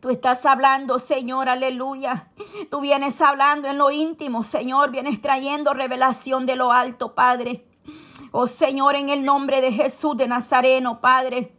[0.00, 2.30] Tú estás hablando, Señor, aleluya.
[2.70, 4.90] Tú vienes hablando en lo íntimo, Señor.
[4.92, 7.66] Vienes trayendo revelación de lo alto, Padre.
[8.32, 11.52] Oh Señor, en el nombre de Jesús de Nazareno, Padre.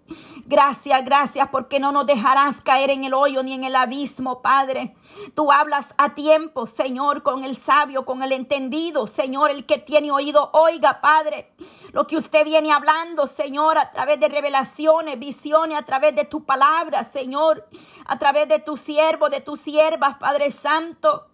[0.45, 4.95] Gracias, gracias, porque no nos dejarás caer en el hoyo ni en el abismo, Padre.
[5.35, 10.11] Tú hablas a tiempo, Señor, con el sabio, con el entendido, Señor, el que tiene
[10.11, 11.53] oído, oiga, Padre.
[11.91, 16.45] Lo que usted viene hablando, Señor, a través de revelaciones, visiones, a través de tu
[16.45, 17.67] palabra, Señor,
[18.05, 21.27] a través de tu siervo, de tus siervas, Padre Santo.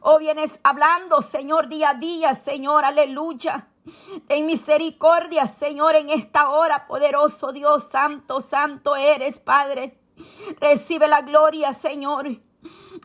[0.00, 3.68] Oh, vienes hablando, Señor, día a día, Señor, aleluya.
[4.26, 9.98] Ten misericordia, Señor, en esta hora, poderoso Dios, santo, santo eres, Padre.
[10.58, 12.40] Recibe la gloria, Señor.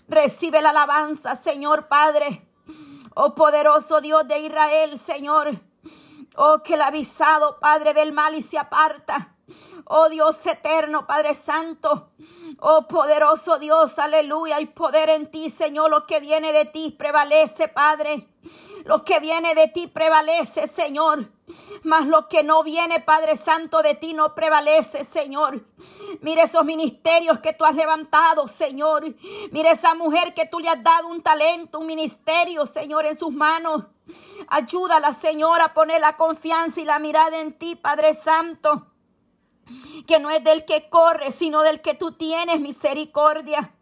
[0.08, 2.48] Recibe la alabanza, Señor, Padre.
[3.16, 5.60] Oh poderoso Dios de Israel, Señor.
[6.36, 9.36] Oh, que el avisado, Padre, ve el mal y se aparta.
[9.86, 12.12] Oh Dios eterno, Padre Santo.
[12.60, 14.58] Oh poderoso Dios, aleluya.
[14.58, 15.90] Hay poder en ti, Señor.
[15.90, 18.28] Lo que viene de ti prevalece, Padre.
[18.86, 21.32] Lo que viene de ti prevalece, Señor.
[21.84, 25.66] Mas lo que no viene, Padre Santo, de ti no prevalece, Señor.
[26.22, 29.04] Mire esos ministerios que tú has levantado, Señor.
[29.52, 33.34] Mire esa mujer que tú le has dado un talento, un ministerio, Señor, en sus
[33.34, 33.84] manos.
[34.48, 38.88] Ayúdala, Señor, a poner la confianza y la mirada en ti, Padre Santo
[40.08, 43.74] que no es del que corre, sino del que tú tienes misericordia.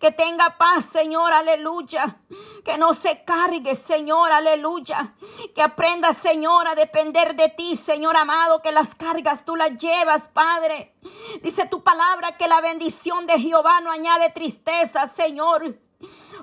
[0.00, 2.18] Que tenga paz, Señor, aleluya.
[2.64, 5.14] Que no se cargue, Señor, aleluya.
[5.54, 10.28] Que aprenda, Señor, a depender de ti, Señor amado, que las cargas tú las llevas,
[10.28, 10.94] Padre.
[11.42, 15.78] Dice tu palabra que la bendición de Jehová no añade tristeza, Señor.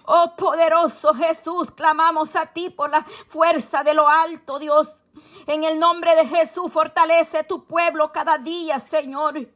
[0.05, 5.03] Oh poderoso Jesús, clamamos a ti por la fuerza de lo alto, Dios.
[5.45, 9.47] En el nombre de Jesús, fortalece tu pueblo cada día, Señor.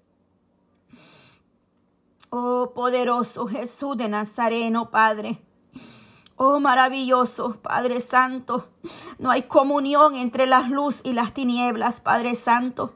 [2.30, 5.42] Oh poderoso Jesús de Nazareno, Padre.
[6.38, 8.70] Oh maravilloso Padre Santo.
[9.20, 12.96] No hay comunión entre la luz y las tinieblas, Padre Santo.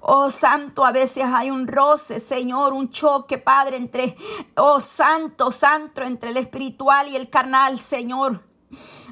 [0.00, 4.16] Oh Santo, a veces hay un roce, Señor, un choque, Padre, entre,
[4.56, 8.49] oh Santo, Santo, entre el espiritual y el carnal, Señor.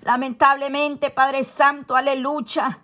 [0.02, 2.80] Lamentablemente, Padre Santo, aleluya.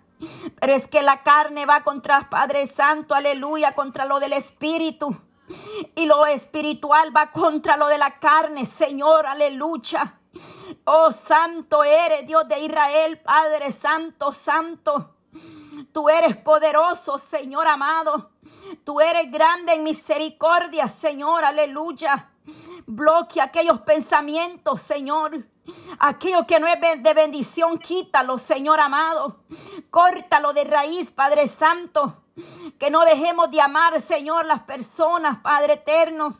[0.59, 5.15] Pero es que la carne va contra Padre Santo, aleluya, contra lo del Espíritu.
[5.95, 10.19] Y lo espiritual va contra lo de la carne, Señor, aleluya.
[10.85, 15.15] Oh, santo eres, Dios de Israel, Padre Santo, Santo.
[15.91, 18.31] Tú eres poderoso, Señor amado.
[18.83, 22.31] Tú eres grande en misericordia, Señor, aleluya.
[22.85, 25.45] Bloque aquellos pensamientos, Señor.
[25.99, 29.43] Aquello que no es de bendición, quítalo, Señor amado.
[29.89, 32.24] Córtalo de raíz, Padre Santo.
[32.77, 36.35] Que no dejemos de amar, Señor, las personas, Padre eterno.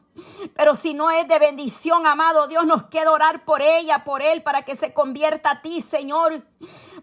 [0.55, 4.43] Pero si no es de bendición, amado Dios, nos queda orar por ella, por él,
[4.43, 6.41] para que se convierta a ti, Señor.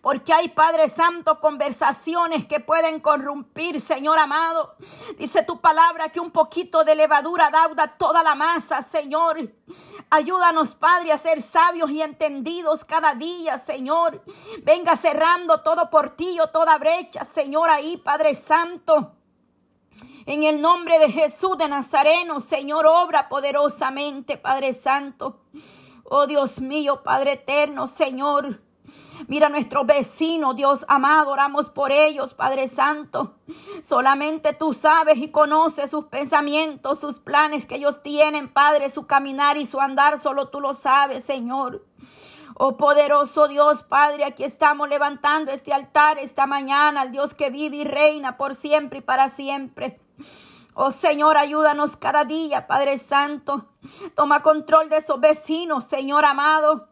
[0.01, 4.77] Porque hay, Padre Santo, conversaciones que pueden corrompir, Señor amado.
[5.19, 9.53] Dice tu palabra que un poquito de levadura dauda toda la masa, Señor.
[10.09, 14.23] Ayúdanos, Padre, a ser sabios y entendidos cada día, Señor.
[14.63, 18.82] Venga cerrando todo portillo, toda brecha, Señor, ahí, Padre Santo.
[20.27, 25.41] En el nombre de Jesús de Nazareno, Señor, obra poderosamente, Padre Santo.
[26.05, 28.61] Oh Dios mío, Padre eterno, Señor.
[29.29, 33.37] Mira a nuestros vecinos, Dios amado, oramos por ellos, Padre Santo.
[33.83, 39.57] Solamente tú sabes y conoces sus pensamientos, sus planes que ellos tienen, Padre, su caminar
[39.57, 41.85] y su andar, solo tú lo sabes, Señor.
[42.55, 47.77] Oh poderoso Dios, Padre, aquí estamos levantando este altar esta mañana al Dios que vive
[47.77, 50.01] y reina por siempre y para siempre.
[50.75, 53.69] Oh Señor, ayúdanos cada día, Padre Santo.
[54.15, 56.89] Toma control de esos vecinos, Señor amado.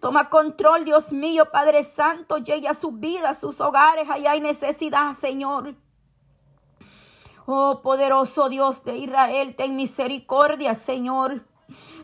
[0.00, 2.38] Toma control, Dios mío, Padre Santo.
[2.38, 4.08] Llegue a sus vidas, sus hogares.
[4.08, 5.74] Allá hay necesidad, Señor.
[7.46, 11.44] Oh poderoso Dios de Israel, ten misericordia, Señor.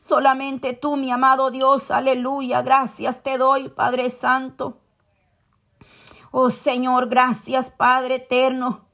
[0.01, 2.63] Solamente tú, mi amado Dios, aleluya.
[2.63, 4.79] Gracias te doy, Padre Santo.
[6.31, 8.87] Oh Señor, gracias, Padre eterno.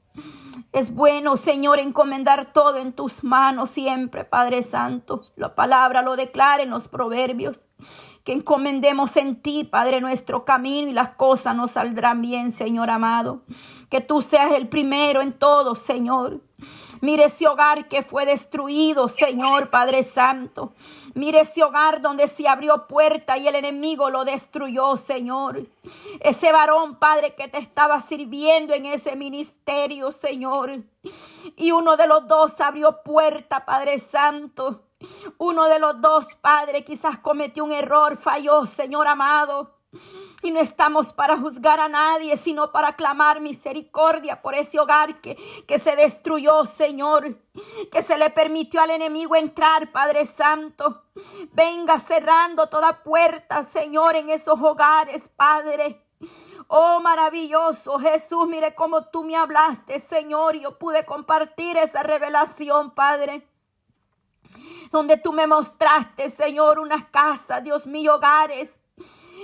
[0.71, 5.21] Es bueno, Señor, encomendar todo en tus manos siempre, Padre Santo.
[5.35, 7.66] La palabra lo declara en los proverbios.
[8.23, 13.43] Que encomendemos en ti, Padre, nuestro camino y las cosas nos saldrán bien, Señor amado.
[13.89, 16.41] Que tú seas el primero en todo, Señor.
[17.01, 20.73] Mire ese hogar que fue destruido, Señor Padre Santo.
[21.13, 25.67] Mire ese hogar donde se abrió puerta y el enemigo lo destruyó, Señor.
[26.19, 30.83] Ese varón, Padre, que te estaba sirviendo en ese ministerio, Señor.
[31.55, 34.86] Y uno de los dos abrió puerta, Padre Santo.
[35.37, 39.75] Uno de los dos, Padre, quizás cometió un error, falló, Señor amado.
[40.41, 45.35] Y no estamos para juzgar a nadie, sino para clamar misericordia por ese hogar que,
[45.67, 47.39] que se destruyó, Señor.
[47.91, 51.03] Que se le permitió al enemigo entrar, Padre Santo.
[51.53, 56.03] Venga cerrando toda puerta, Señor, en esos hogares, Padre.
[56.67, 62.91] Oh, maravilloso Jesús, mire cómo tú me hablaste, Señor, y yo pude compartir esa revelación,
[62.91, 63.47] Padre
[64.91, 68.79] donde tú me mostraste, Señor, unas casas, Dios mío, hogares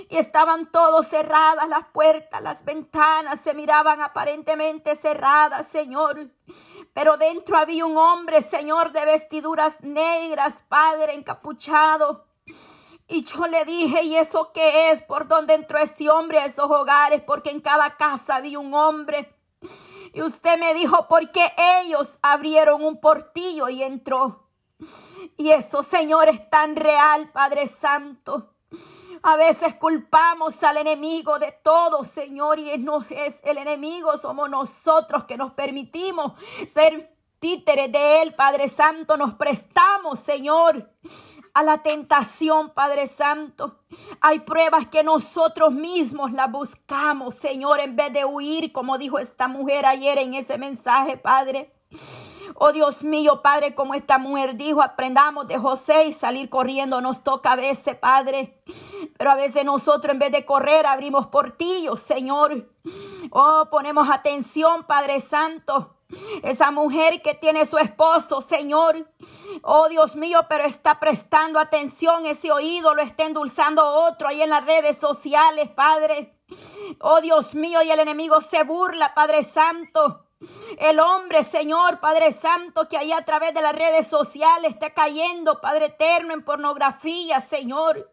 [0.08, 6.30] y estaban todos cerradas las puertas, las ventanas se miraban aparentemente cerradas, Señor.
[6.92, 12.26] Pero dentro había un hombre, Señor, de vestiduras negras, Padre, encapuchado.
[13.06, 15.02] Y yo le dije, ¿y eso qué es?
[15.02, 17.22] ¿Por dónde entró ese hombre a esos hogares?
[17.22, 19.34] Porque en cada casa había un hombre.
[20.12, 21.52] Y usted me dijo, porque
[21.82, 24.43] ellos abrieron un portillo y entró.
[25.36, 28.54] Y eso, Señor, es tan real, Padre Santo.
[29.22, 35.24] A veces culpamos al enemigo de todo, Señor, y no es el enemigo, somos nosotros
[35.24, 36.32] que nos permitimos
[36.68, 39.16] ser títeres de Él, Padre Santo.
[39.16, 40.90] Nos prestamos, Señor,
[41.52, 43.80] a la tentación, Padre Santo.
[44.22, 49.46] Hay pruebas que nosotros mismos las buscamos, Señor, en vez de huir, como dijo esta
[49.46, 51.73] mujer ayer en ese mensaje, Padre.
[52.56, 57.24] Oh Dios mío, Padre, como esta mujer dijo, aprendamos de José y salir corriendo nos
[57.24, 58.62] toca a veces, Padre.
[59.18, 62.70] Pero a veces nosotros en vez de correr abrimos portillos, Señor.
[63.30, 65.96] Oh, ponemos atención, Padre Santo.
[66.42, 69.10] Esa mujer que tiene su esposo, Señor.
[69.62, 74.50] Oh Dios mío, pero está prestando atención, ese oído lo está endulzando otro ahí en
[74.50, 76.38] las redes sociales, Padre.
[77.00, 80.26] Oh Dios mío, y el enemigo se burla, Padre Santo.
[80.78, 85.60] El hombre, Señor, Padre Santo, que ahí a través de las redes sociales está cayendo,
[85.60, 88.10] Padre Eterno, en pornografía, Señor.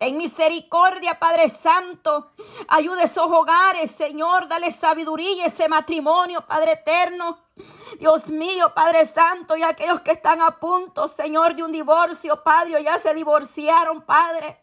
[0.00, 2.32] En misericordia, Padre Santo.
[2.68, 4.48] Ayude esos hogares, Señor.
[4.48, 7.38] Dale sabiduría a ese matrimonio, Padre Eterno.
[7.98, 12.82] Dios mío, Padre Santo, y aquellos que están a punto, Señor, de un divorcio, Padre,
[12.82, 14.58] ya se divorciaron, Padre.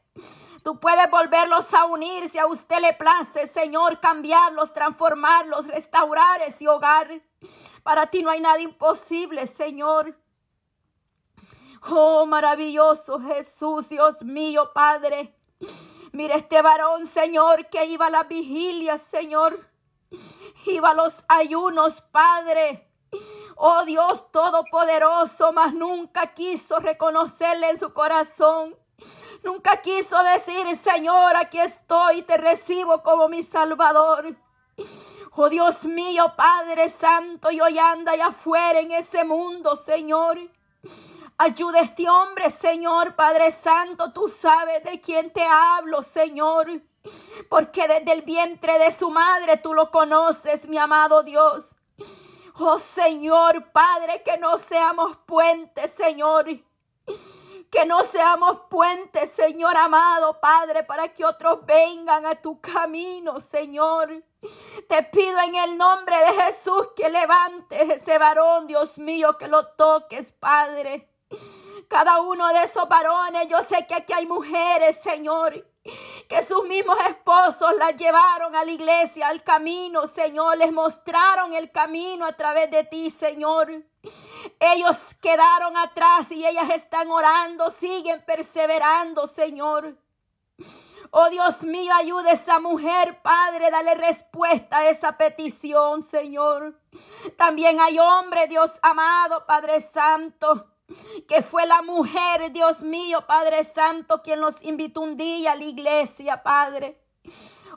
[0.63, 6.67] Tú puedes volverlos a unir si a usted le place, Señor, cambiarlos, transformarlos, restaurar ese
[6.67, 7.21] hogar.
[7.83, 10.17] Para ti no hay nada imposible, Señor.
[11.89, 15.33] Oh, maravilloso Jesús, Dios mío, Padre.
[16.11, 19.69] Mira este varón, Señor, que iba a las vigilias, Señor.
[20.65, 22.91] Iba a los ayunos, Padre.
[23.55, 28.75] Oh Dios Todopoderoso, mas nunca quiso reconocerle en su corazón
[29.43, 34.35] Nunca quiso decir, Señor, aquí estoy, te recibo como mi Salvador.
[35.35, 40.39] Oh Dios mío, Padre Santo, y hoy anda allá afuera en ese mundo, Señor.
[41.37, 46.81] Ayuda a este hombre, Señor, Padre Santo, tú sabes de quién te hablo, Señor.
[47.49, 51.65] Porque desde el vientre de su madre tú lo conoces, mi amado Dios.
[52.57, 56.45] Oh Señor, Padre, que no seamos puentes, Señor
[57.69, 64.23] que no seamos puentes, Señor amado, Padre, para que otros vengan a tu camino, Señor.
[64.87, 69.67] Te pido en el nombre de Jesús que levantes ese varón, Dios mío, que lo
[69.67, 71.09] toques, Padre.
[71.87, 75.65] Cada uno de esos varones, yo sé que aquí hay mujeres, Señor,
[76.27, 81.71] que sus mismos esposos las llevaron a la iglesia, al camino, Señor, les mostraron el
[81.71, 83.83] camino a través de ti, Señor.
[84.59, 89.97] Ellos quedaron atrás y ellas están orando, siguen perseverando, Señor.
[91.11, 96.79] Oh Dios mío, ayuda a esa mujer, Padre, dale respuesta a esa petición, Señor.
[97.35, 100.67] También hay hombre, Dios amado, Padre Santo,
[101.27, 105.63] que fue la mujer, Dios mío, Padre Santo, quien los invitó un día a la
[105.63, 106.99] iglesia, Padre.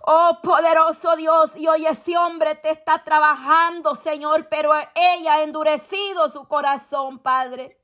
[0.05, 6.29] Oh poderoso Dios, y hoy ese hombre te está trabajando, Señor, pero ella ha endurecido
[6.29, 7.79] su corazón, Padre.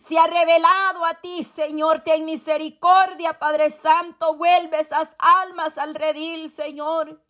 [0.00, 6.48] Se ha revelado a ti, Señor, ten misericordia, Padre Santo, vuelve esas almas al redil,
[6.48, 7.20] Señor.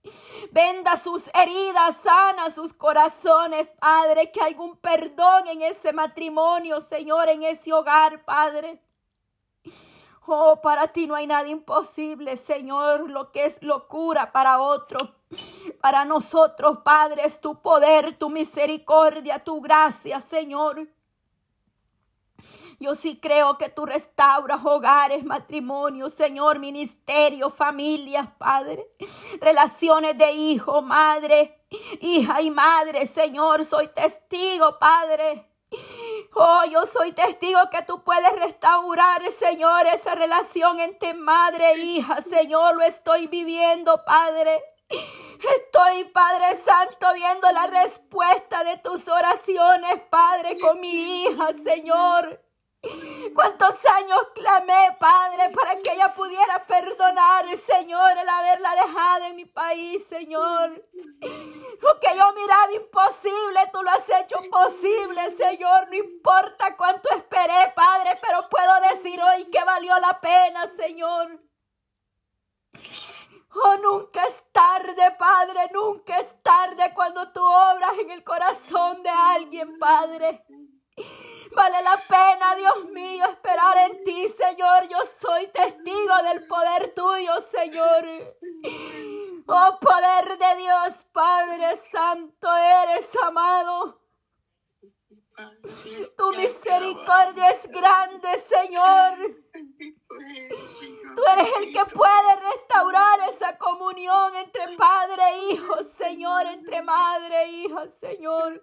[0.50, 7.30] Venda sus heridas, sana sus corazones, Padre, que hay un perdón en ese matrimonio, Señor,
[7.30, 8.78] en ese hogar, Padre.
[10.26, 15.16] Oh, para ti no hay nada imposible, Señor, lo que es locura para otro.
[15.80, 20.88] Para nosotros, Padre, es tu poder, tu misericordia, tu gracia, Señor.
[22.80, 28.88] Yo sí creo que tú restauras hogares, matrimonios, Señor, ministerio, familias, Padre,
[29.40, 31.62] relaciones de hijo, madre,
[32.00, 35.48] hija y madre, Señor, soy testigo, Padre
[36.32, 42.22] Oh, yo soy testigo que tú puedes restaurar, Señor, esa relación entre madre e hija.
[42.22, 44.62] Señor, lo estoy viviendo, Padre.
[44.88, 52.43] Estoy, Padre Santo, viendo la respuesta de tus oraciones, Padre, con mi hija, Señor.
[53.34, 59.44] Cuántos años clamé, Padre, para que ella pudiera perdonar, Señor, el haberla dejado en mi
[59.44, 60.84] país, Señor.
[61.80, 65.88] Lo que yo miraba imposible, tú lo has hecho posible, Señor.
[65.88, 71.40] No importa cuánto esperé, Padre, pero puedo decir hoy que valió la pena, Señor.
[73.56, 79.10] Oh, nunca es tarde, Padre, nunca es tarde cuando tú obras en el corazón de
[79.10, 80.44] alguien, Padre.
[81.54, 84.88] Vale la pena, Dios mío, esperar en ti, Señor.
[84.88, 88.04] Yo soy testigo del poder tuyo, Señor.
[89.46, 94.00] Oh, poder de Dios, Padre Santo, eres amado.
[96.16, 99.16] Tu misericordia es grande, Señor.
[101.16, 107.42] Tú eres el que puede restaurar esa comunión entre padre e hijo, Señor, entre madre
[107.42, 108.62] e hija, Señor.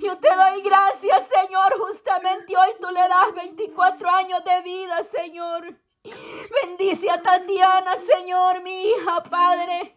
[0.00, 1.78] Yo te doy gracias, Señor.
[1.78, 5.76] Justamente hoy tú le das 24 años de vida, Señor.
[6.62, 9.96] Bendice a Tatiana, Señor, mi hija, Padre.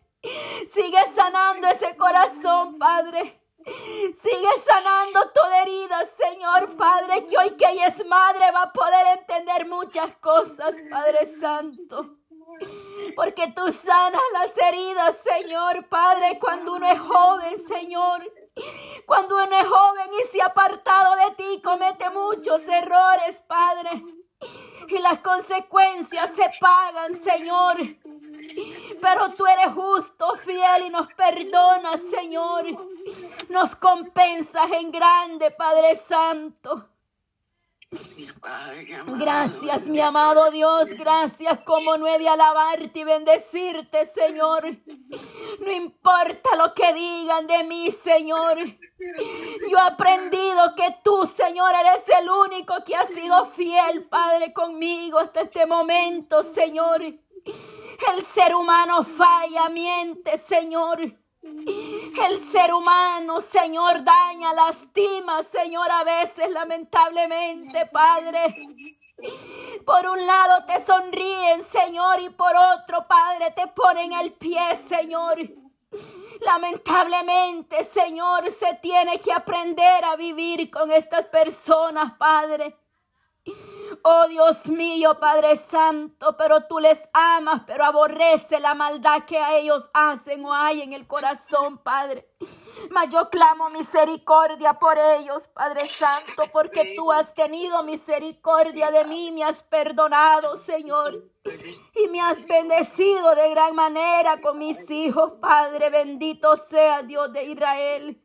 [0.74, 3.42] Sigue sanando ese corazón, Padre.
[3.66, 9.20] Sigue sanando toda herida, Señor Padre, que hoy que ella es madre va a poder
[9.20, 12.16] entender muchas cosas, Padre Santo.
[13.16, 18.32] Porque tú sanas las heridas, Señor Padre, cuando uno es joven, Señor.
[19.06, 24.04] Cuando uno es joven y se ha apartado de ti, comete muchos errores, Padre.
[24.88, 27.78] Y las consecuencias se pagan, Señor.
[29.02, 32.66] Pero tú eres justo, fiel y nos perdonas, Señor.
[33.50, 36.90] Nos compensas en grande, Padre Santo.
[39.18, 44.78] Gracias, mi amado Dios, gracias como no he de alabarte y bendecirte, Señor.
[45.62, 48.58] No importa lo que digan de mí, Señor.
[49.70, 55.20] Yo he aprendido que tú, Señor, eres el único que ha sido fiel, Padre, conmigo
[55.20, 57.02] hasta este momento, Señor.
[57.04, 61.00] El ser humano falla, miente, Señor.
[62.26, 68.40] El ser humano, Señor, daña, lastima, Señor, a veces lamentablemente, Padre.
[69.86, 75.38] Por un lado te sonríen, Señor, y por otro, Padre, te ponen el pie, Señor.
[76.42, 82.76] Lamentablemente, Señor, se tiene que aprender a vivir con estas personas, Padre.
[84.04, 89.58] Oh Dios mío, Padre Santo, pero tú les amas, pero aborrece la maldad que a
[89.58, 92.30] ellos hacen o hay en el corazón, Padre.
[92.90, 99.32] Mas yo clamo misericordia por ellos, Padre Santo, porque tú has tenido misericordia de mí,
[99.32, 101.24] me has perdonado, Señor,
[101.96, 105.90] y me has bendecido de gran manera con mis hijos, Padre.
[105.90, 108.22] Bendito sea Dios de Israel.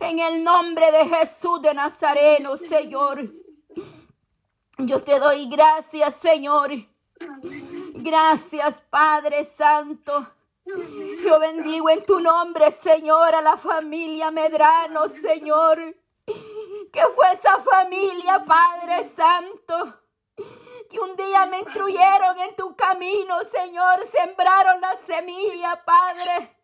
[0.00, 3.45] En el nombre de Jesús de Nazareno, Señor.
[4.78, 6.70] Yo te doy gracias, Señor.
[7.94, 10.28] Gracias, Padre Santo.
[10.66, 15.96] Yo bendigo en tu nombre, Señor, a la familia Medrano, Señor.
[16.92, 20.02] Que fue esa familia, Padre Santo.
[20.90, 26.58] que un día me instruyeron en tu camino, Señor, sembraron la semilla, Padre.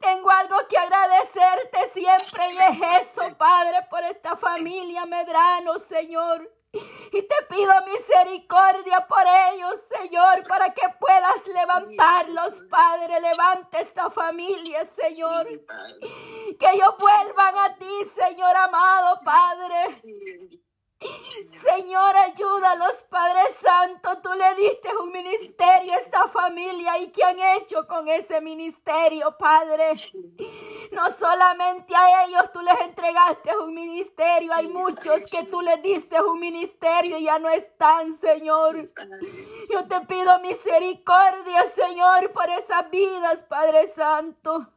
[0.00, 6.61] Tengo algo que agradecerte siempre y es eso, Padre, por esta familia Medrano, Señor.
[6.72, 13.20] Y te pido misericordia por ellos, Señor, para que puedas levantarlos, Padre.
[13.20, 15.46] Levante esta familia, Señor.
[16.58, 20.62] Que ellos vuelvan a ti, Señor amado, Padre.
[21.62, 24.20] Señor, ayúdalos, Padre Santo.
[24.22, 29.36] Tú le diste un ministerio a esta familia y qué han hecho con ese ministerio,
[29.38, 29.94] Padre.
[30.92, 36.20] No solamente a ellos tú les entregaste un ministerio, hay muchos que tú les diste
[36.20, 38.90] un ministerio y ya no están, Señor.
[39.70, 44.68] Yo te pido misericordia, Señor, por esas vidas, Padre Santo.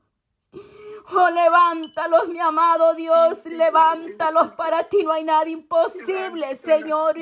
[1.14, 4.52] Oh, levántalos, mi amado Dios, levántalos.
[4.54, 7.16] Para ti no hay nada imposible, Señor.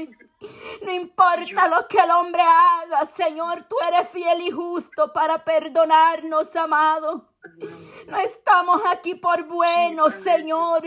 [0.82, 6.56] No importa lo que el hombre haga, Señor, tú eres fiel y justo para perdonarnos,
[6.56, 7.30] amado.
[8.08, 10.84] No estamos aquí por buenos, Señor,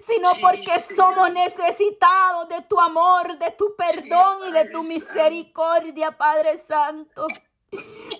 [0.00, 6.56] sino porque somos necesitados de tu amor, de tu perdón y de tu misericordia, Padre
[6.56, 7.26] Santo.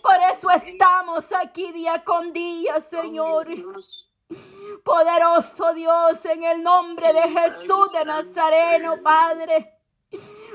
[0.03, 3.49] Por eso estamos aquí día con día, Señor.
[4.83, 9.79] Poderoso Dios, en el nombre de Jesús de Nazareno, Padre.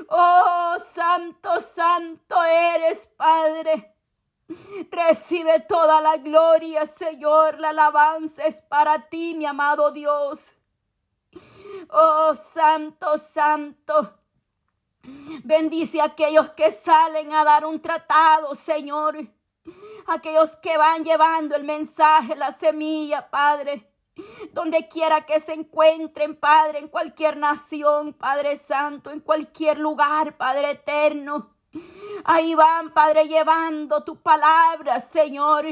[0.08, 3.94] Oh, santo, santo eres, Padre.
[4.90, 7.60] Recibe toda la gloria, Señor.
[7.60, 10.52] La alabanza es para ti, mi amado Dios.
[11.90, 14.17] Oh, santo, santo.
[15.44, 19.16] Bendice a aquellos que salen a dar un tratado, Señor.
[20.06, 23.92] Aquellos que van llevando el mensaje, la semilla, Padre.
[24.52, 30.72] Donde quiera que se encuentren, Padre, en cualquier nación, Padre Santo, en cualquier lugar, Padre
[30.72, 31.54] Eterno.
[32.24, 35.66] Ahí van, Padre, llevando tu palabra, Señor.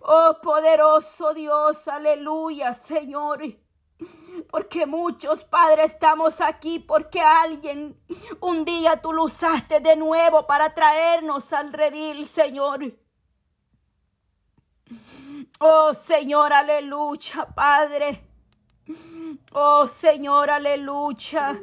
[0.00, 3.61] Oh poderoso Dios, aleluya, Señor.
[4.50, 7.96] Porque muchos padres estamos aquí porque alguien
[8.40, 12.94] un día tú lo usaste de nuevo para traernos al redil, Señor.
[15.58, 18.26] Oh Señor, aleluya, Padre.
[19.52, 21.60] Oh Señor, aleluya.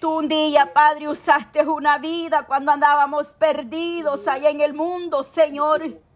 [0.00, 6.07] Tú un día, Padre, usaste una vida cuando andábamos perdidos allá en el mundo, Señor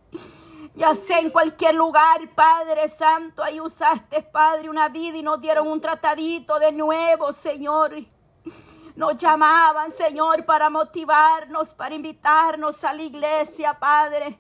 [0.75, 5.68] ya sea en cualquier lugar, Padre Santo, ahí usaste, Padre, una vida y nos dieron
[5.68, 7.95] un tratadito de nuevo, Señor.
[8.95, 14.39] Nos llamaban, Señor, para motivarnos, para invitarnos a la iglesia, Padre.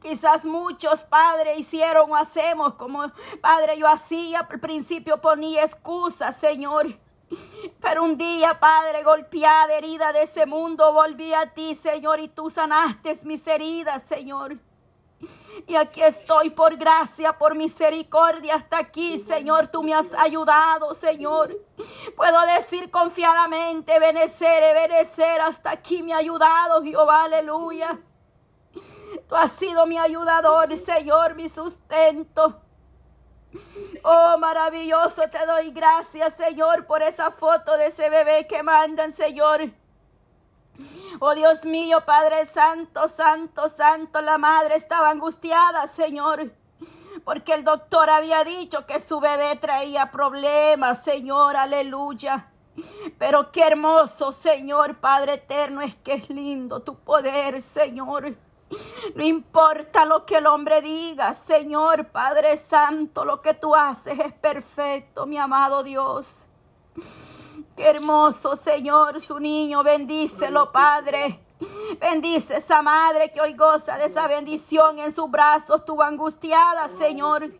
[0.00, 6.98] Quizás muchos, Padre, hicieron o hacemos como, Padre, yo hacía, al principio ponía excusas, Señor.
[7.80, 12.50] Pero un día, Padre, golpeada, herida de ese mundo, volví a ti, Señor, y tú
[12.50, 14.58] sanaste mis heridas, Señor.
[15.66, 19.68] Y aquí estoy por gracia, por misericordia hasta aquí, Señor.
[19.68, 21.56] Tú me has ayudado, Señor.
[22.14, 25.40] Puedo decir confiadamente, benecer, benecer.
[25.40, 27.98] Hasta aquí me ha ayudado, Jehová, aleluya.
[29.28, 32.60] Tú has sido mi ayudador, Señor, mi sustento.
[34.04, 39.72] Oh, maravilloso, te doy gracias, Señor, por esa foto de ese bebé que mandan, Señor.
[41.20, 46.52] Oh Dios mío, Padre Santo, Santo, Santo, la madre estaba angustiada, Señor.
[47.24, 52.50] Porque el doctor había dicho que su bebé traía problemas, Señor, aleluya.
[53.18, 58.36] Pero qué hermoso, Señor, Padre eterno, es que es lindo tu poder, Señor.
[59.14, 64.32] No importa lo que el hombre diga, Señor, Padre Santo, lo que tú haces es
[64.32, 66.44] perfecto, mi amado Dios.
[67.76, 69.82] Qué hermoso, Señor, su niño.
[69.82, 71.40] Bendícelo, Padre.
[71.98, 77.50] Bendice esa madre que hoy goza de esa bendición en sus brazos, tu angustiada, Señor.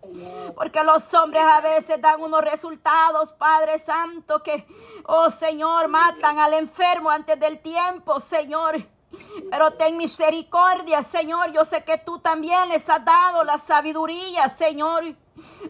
[0.55, 4.67] Porque los hombres a veces dan unos resultados, Padre Santo, que,
[5.05, 8.96] oh Señor, matan al enfermo antes del tiempo, Señor.
[9.51, 11.53] Pero ten misericordia, Señor.
[11.53, 15.17] Yo sé que tú también les has dado la sabiduría, Señor.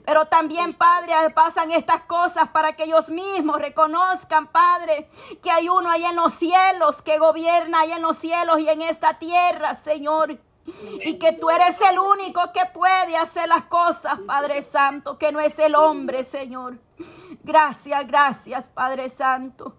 [0.05, 5.09] Pero también, Padre, pasan estas cosas para que ellos mismos reconozcan, Padre,
[5.43, 8.83] que hay uno allá en los cielos que gobierna allá en los cielos y en
[8.83, 10.39] esta tierra, Señor.
[11.05, 15.41] Y que tú eres el único que puede hacer las cosas, Padre Santo, que no
[15.41, 16.79] es el hombre, Señor.
[17.45, 19.75] Gracias, gracias, Padre Santo.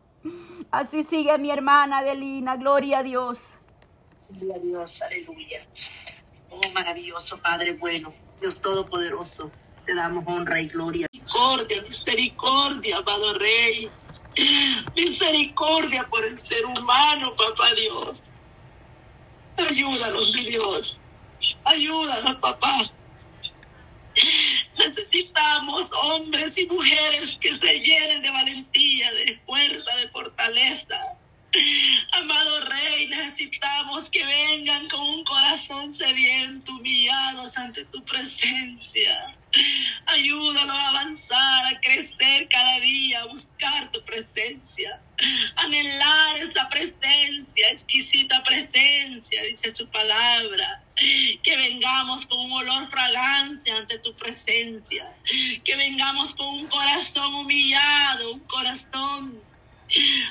[0.71, 3.55] Así sigue mi hermana Adelina, gloria a Dios.
[4.30, 5.65] Gloria a Dios, aleluya.
[6.49, 9.51] Oh, maravilloso, Padre bueno, Dios Todopoderoso
[9.88, 11.07] te damos honra y gloria.
[11.11, 13.89] Misericordia, misericordia, amado Rey.
[14.95, 18.17] Misericordia por el ser humano, papá Dios.
[19.57, 20.99] Ayúdanos, mi Dios.
[21.63, 22.91] Ayúdanos, papá.
[24.78, 31.16] Necesitamos hombres y mujeres que se llenen de valentía, de fuerza, de fortaleza.
[32.11, 39.35] Amado Rey, necesitamos que vengan con un corazón sediento, humillados ante tu presencia.
[40.07, 45.01] Ayúdanos a avanzar, a crecer cada día, a buscar tu presencia,
[45.55, 50.83] anhelar esa presencia, exquisita presencia, dice su palabra.
[50.95, 55.15] Que vengamos con un olor fragancia ante tu presencia.
[55.63, 59.46] Que vengamos con un corazón humillado, un corazón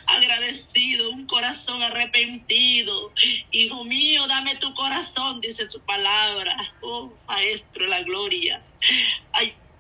[0.07, 3.13] agradecido, un corazón arrepentido.
[3.51, 6.57] Hijo mío, dame tu corazón, dice su palabra.
[6.81, 8.65] Oh, Maestro la gloria.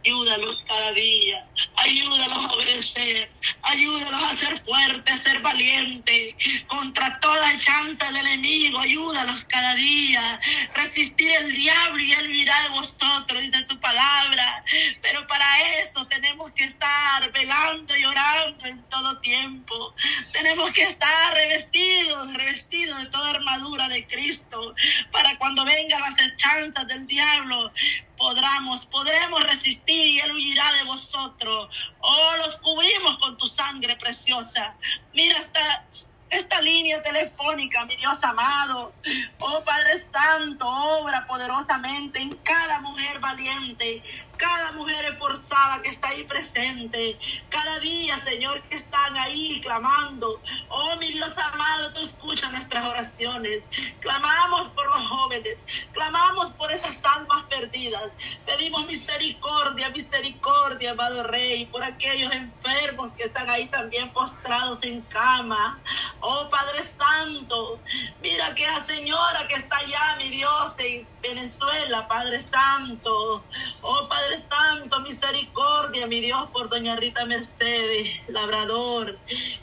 [0.06, 1.44] Ayúdalos cada día,
[1.74, 3.28] ayúdalos a obedecer,
[3.62, 6.36] ayúdalos a ser fuertes, a ser valientes
[6.68, 10.40] contra toda chanta del enemigo, ayúdalos cada día,
[10.76, 14.64] resistir el diablo y él huirá de vosotros, dice su palabra.
[15.02, 15.46] Pero para
[15.80, 19.92] eso tenemos que estar velando y orando en todo tiempo.
[20.32, 24.72] Tenemos que estar revestidos, revestidos de toda armadura de Cristo,
[25.10, 27.72] para cuando vengan las chantas del diablo,
[28.16, 31.68] podremos, podremos resistir y Él huirá de vosotros.
[32.00, 34.74] Oh, los cubrimos con tu sangre preciosa.
[35.14, 35.86] Mira esta,
[36.30, 38.92] esta línea telefónica, mi Dios amado.
[39.38, 44.02] Oh Padre Santo, obra poderosamente en cada mujer valiente,
[44.36, 50.40] cada mujer esforzada que está ahí presente, cada día, Señor, que están ahí clamando.
[50.68, 53.62] Oh, mi Dios amado, tú escuchas nuestras oraciones.
[54.00, 55.56] Clamamos por los jóvenes,
[55.92, 58.10] clamamos por esas almas perdidas.
[58.44, 65.82] Pedimos misericordia, misericordia, Rey, por aquellos enfermos que están ahí también postrados en cama.
[66.28, 67.80] Oh, Padre Santo,
[68.20, 73.44] mira que la señora que está allá, mi Dios, en Venezuela, Padre Santo.
[73.82, 79.16] Oh, Padre Santo, misericordia, mi Dios, por doña Rita Mercedes, labrador.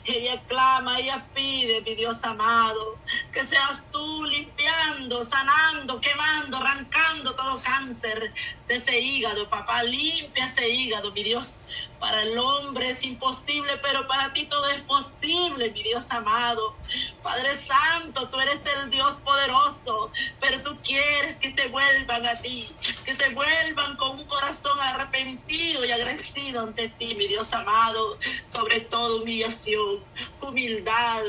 [0.06, 2.96] Ella clama, ella pide, mi Dios amado,
[3.30, 8.32] que seas tú limpiando, sanando, quemando, arrancando todo cáncer
[8.68, 9.82] de ese hígado, papá.
[9.82, 11.56] Limpia ese hígado, mi Dios.
[12.04, 16.76] Para el hombre es imposible, pero para ti todo es posible, mi Dios amado.
[17.22, 22.68] Padre Santo, tú eres el Dios poderoso, pero tú quieres que te vuelvan a ti,
[23.06, 28.18] que se vuelvan con un corazón arrepentido y agradecido ante ti, mi Dios amado.
[28.48, 30.04] Sobre todo humillación,
[30.42, 31.22] humildad,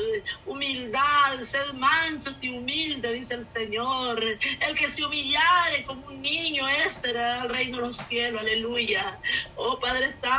[0.44, 4.22] humildad, sed mansos y humildes, dice el Señor.
[4.22, 9.18] El que se humillare como un niño, ese será el reino de los cielos, aleluya.
[9.56, 10.35] Oh Padre Santo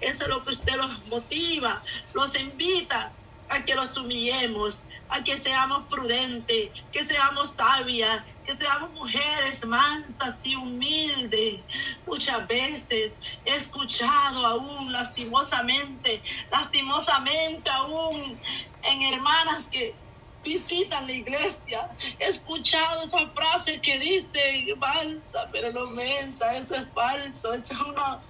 [0.00, 1.80] eso es lo que usted los motiva,
[2.12, 3.12] los invita
[3.48, 10.44] a que los humillemos, a que seamos prudentes, que seamos sabias, que seamos mujeres mansas
[10.44, 11.60] y humildes.
[12.06, 13.12] Muchas veces
[13.44, 18.38] he escuchado aún lastimosamente, lastimosamente aún
[18.82, 19.94] en hermanas que
[20.42, 21.90] visitan la iglesia.
[22.18, 27.80] He escuchado esa frase que dice mansa, pero no mensa, eso es falso, eso es
[27.80, 28.20] una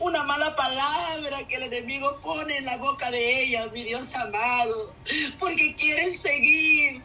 [0.00, 4.94] una mala palabra que el enemigo pone en la boca de ella, mi Dios amado,
[5.38, 7.02] porque quieren seguir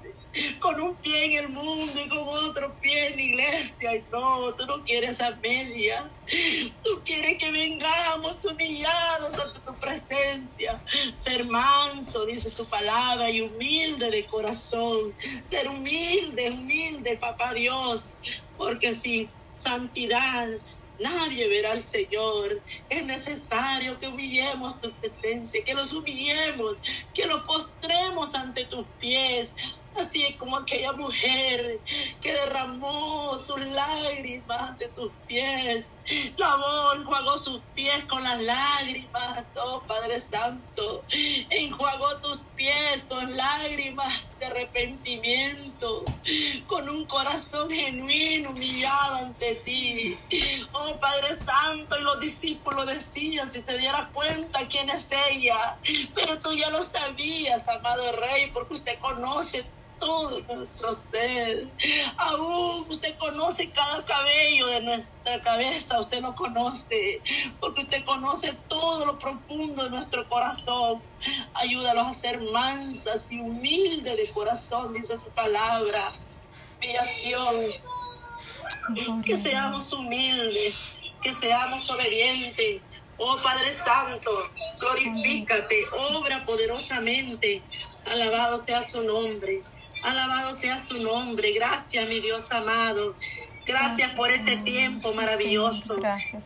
[0.60, 3.95] con un pie en el mundo y con otro pie en la iglesia.
[3.95, 6.10] Y no, tú no quieres a media.
[6.84, 10.82] Tú quieres que vengamos humillados ante tu presencia.
[11.20, 15.14] Ser manso, dice su palabra, y humilde de corazón.
[15.43, 18.14] Ser humilde, humilde, papá Dios.
[18.58, 20.47] Porque sin santidad
[20.99, 22.63] Nadie verá al Señor.
[22.89, 26.77] Es necesario que humillemos tu presencia, que los humillemos,
[27.13, 29.49] que los postremos ante tus pies,
[29.95, 31.81] Así como aquella mujer
[32.19, 35.93] que derramó sus lágrimas ante tus pies,
[36.35, 41.05] lavó, enjuagó sus pies con las lágrimas, oh Padre Santo,
[41.49, 46.06] enjuagó tus pies con lágrimas de arrepentimiento,
[46.68, 50.18] con un corazón genuino, humillado ante ti.
[50.74, 55.78] Oh Padre Santo, y los discípulos decían, si se diera cuenta quién es ella,
[56.16, 59.66] pero tú ya lo sabías, amado Rey, porque usted conoce
[59.99, 61.67] todo nuestro ser.
[62.17, 67.21] Aún usted conoce cada cabello de nuestra cabeza, usted lo conoce,
[67.59, 71.01] porque usted conoce todo lo profundo de nuestro corazón.
[71.55, 76.11] Ayúdalos a ser mansas y humildes de corazón, dice su palabra.
[76.79, 77.71] Piación.
[79.23, 80.75] Que seamos humildes,
[81.21, 82.81] que seamos obedientes,
[83.17, 87.61] Oh Padre Santo, glorifícate, obra poderosamente.
[88.05, 89.61] Alabado sea su nombre.
[90.04, 91.54] Alabado sea su nombre.
[91.54, 93.16] Gracias, mi Dios amado.
[93.66, 95.95] Gracias, por este tiempo maravilloso.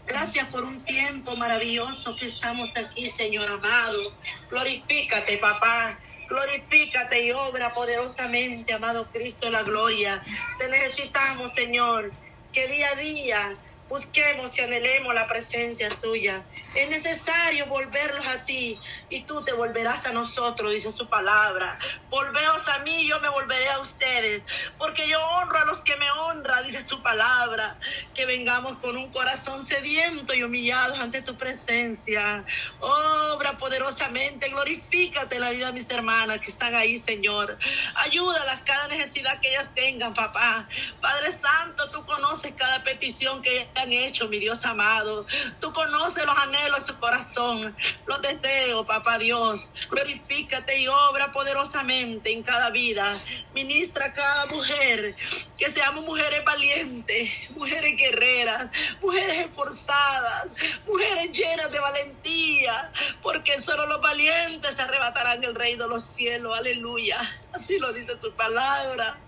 [0.05, 4.13] Gracias, por un tiempo maravilloso que estamos aquí, Señor amado.
[4.51, 5.97] Glorifícate, papá.
[6.29, 10.23] Glorifícate y obra poderosamente, amado Cristo, la gloria.
[10.59, 12.11] Te necesitamos, Señor,
[12.53, 13.57] que día a día
[13.89, 16.43] busquemos y anhelemos la presencia suya.
[16.75, 18.77] Es necesario volverlos a ti
[19.09, 21.79] y tú te volverás a nosotros, dice su palabra.
[22.09, 24.43] Volveos a mí, yo me volveré a ustedes,
[24.77, 27.79] porque yo honro a los que me honran, dice su palabra.
[28.13, 32.43] Que vengamos con un corazón sediento y humillado ante tu presencia.
[32.79, 37.57] Obra poderosamente, glorifícate la vida de mis hermanas que están ahí, Señor.
[37.95, 40.67] Ayúdalas cada necesidad que ellas tengan, papá.
[40.99, 45.25] Padre Santo, tú conoces cada petición que han hecho, mi Dios amado.
[45.61, 49.71] Tú conoces los anhelos de su corazón, los deseos, papá Dios.
[49.89, 53.17] Glorifícate y obra poderosamente en cada vida.
[53.53, 55.15] Ministra a cada mujer,
[55.57, 58.69] que seamos mujeres valientes, mujeres guerreras,
[59.01, 60.47] mujeres esforzadas,
[60.85, 62.91] mujeres llenas de valentía,
[63.21, 66.57] porque solo los valientes arrebatarán el reino de los cielos.
[66.57, 67.19] Aleluya.
[67.53, 69.19] Así lo dice su palabra.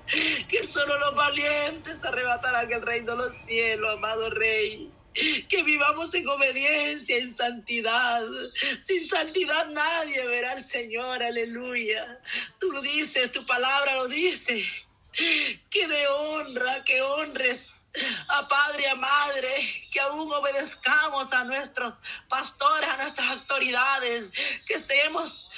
[0.48, 4.92] Que solo los valientes arrebatarán el reino de los cielos, amado Rey.
[5.50, 8.26] Que vivamos en obediencia, en santidad.
[8.82, 12.20] Sin santidad nadie verá al Señor, aleluya.
[12.60, 14.66] Tú lo dices, tu palabra lo dice.
[15.70, 17.68] Que de honra, que honres
[18.28, 19.50] a padre a madre,
[19.92, 21.94] que aún obedezcamos a nuestros
[22.28, 24.26] pastores, a nuestras autoridades,
[24.68, 25.49] que estemos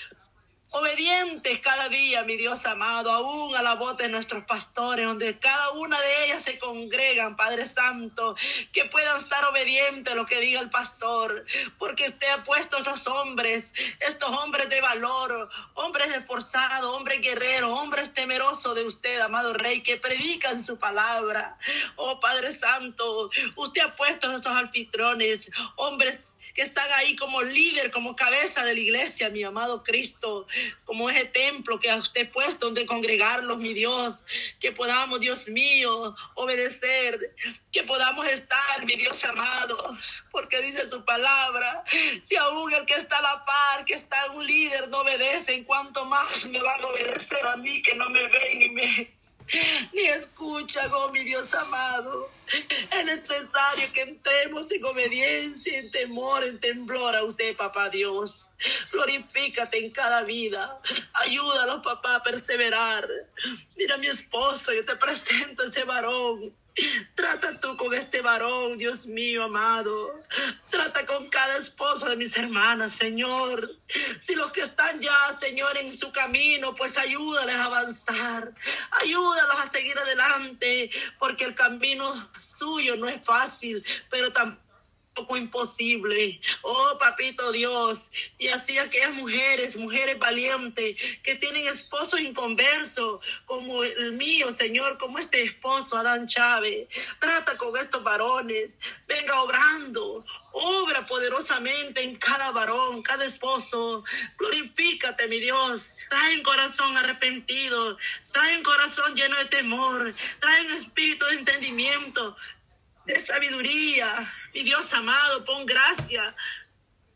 [0.71, 5.71] obedientes cada día, mi Dios amado, aún a la voz de nuestros pastores, donde cada
[5.71, 8.35] una de ellas se congregan, Padre Santo,
[8.71, 11.45] que puedan estar obedientes a lo que diga el pastor,
[11.77, 18.13] porque usted ha puesto esos hombres, estos hombres de valor, hombres esforzados, hombres guerreros, hombres
[18.13, 21.57] temerosos de usted, amado Rey, que predican su palabra.
[21.97, 28.15] Oh Padre Santo, usted ha puesto esos anfitriones, hombres que están ahí como líder, como
[28.15, 30.47] cabeza de la iglesia, mi amado Cristo,
[30.85, 34.25] como ese templo que a usted puesto donde congregarlos, mi Dios,
[34.59, 37.35] que podamos, Dios mío, obedecer,
[37.71, 39.97] que podamos estar, mi Dios amado,
[40.31, 41.83] porque dice su palabra,
[42.23, 45.63] si aún el que está a la par, que está un líder, no obedece, en
[45.63, 49.20] cuanto más me van a obedecer a mí, que no me ven ni me
[49.93, 52.29] ni escucha, oh mi Dios amado.
[52.91, 58.47] Es necesario que entremos en obediencia, en temor, en temblor a usted, papá Dios.
[58.91, 60.79] Glorifícate en cada vida.
[61.13, 63.07] Ayúdalos, papá, a perseverar.
[63.75, 66.53] Mira mi esposo, yo te presento ese varón
[67.15, 70.13] Trata tú con este varón, Dios mío amado.
[70.69, 73.75] Trata con cada esposo de mis hermanas, Señor.
[74.21, 78.53] Si los que están ya, Señor, en su camino, pues ayúdales a avanzar.
[78.91, 84.70] Ayúdalos a seguir adelante, porque el camino suyo no es fácil, pero tampoco
[85.13, 86.39] poco imposible.
[86.61, 88.11] Oh, papito Dios.
[88.37, 95.19] Y así aquellas mujeres, mujeres valientes, que tienen esposos inconversos, como el mío, Señor, como
[95.19, 96.87] este esposo, Adán Chávez.
[97.19, 98.77] Trata con estos varones.
[99.07, 100.25] Venga obrando.
[100.53, 104.03] Obra poderosamente en cada varón, cada esposo.
[104.37, 105.93] Glorifícate, mi Dios.
[106.09, 107.97] Trae un corazón arrepentido.
[108.33, 110.13] Trae un corazón lleno de temor.
[110.39, 112.35] Trae un espíritu de entendimiento,
[113.05, 116.35] de sabiduría mi Dios amado, pon gracia.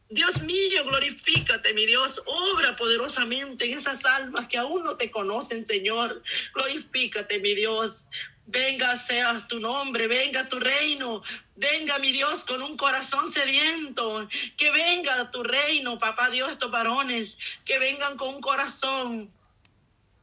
[0.09, 2.21] Dios mío, glorifícate, mi Dios.
[2.25, 6.21] Obra poderosamente en esas almas que aún no te conocen, Señor.
[6.53, 8.05] Glorifícate, mi Dios.
[8.47, 11.23] Venga sea tu nombre, venga tu reino,
[11.55, 17.39] venga mi Dios con un corazón sediento, que venga tu reino, papá Dios, estos varones,
[17.65, 19.33] que vengan con un corazón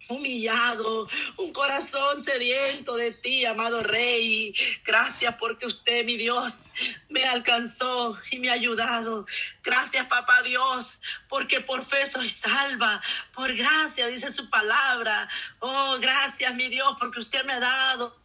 [0.08, 4.54] humillado, un corazón sediento de ti, amado Rey.
[4.84, 6.70] Gracias porque usted, mi Dios,
[7.08, 9.26] me alcanzó y me ha ayudado.
[9.62, 13.00] Gracias, papá Dios, porque por fe soy salva.
[13.34, 15.28] Por gracia, dice su palabra.
[15.60, 18.21] Oh, gracias, mi Dios, porque usted me ha dado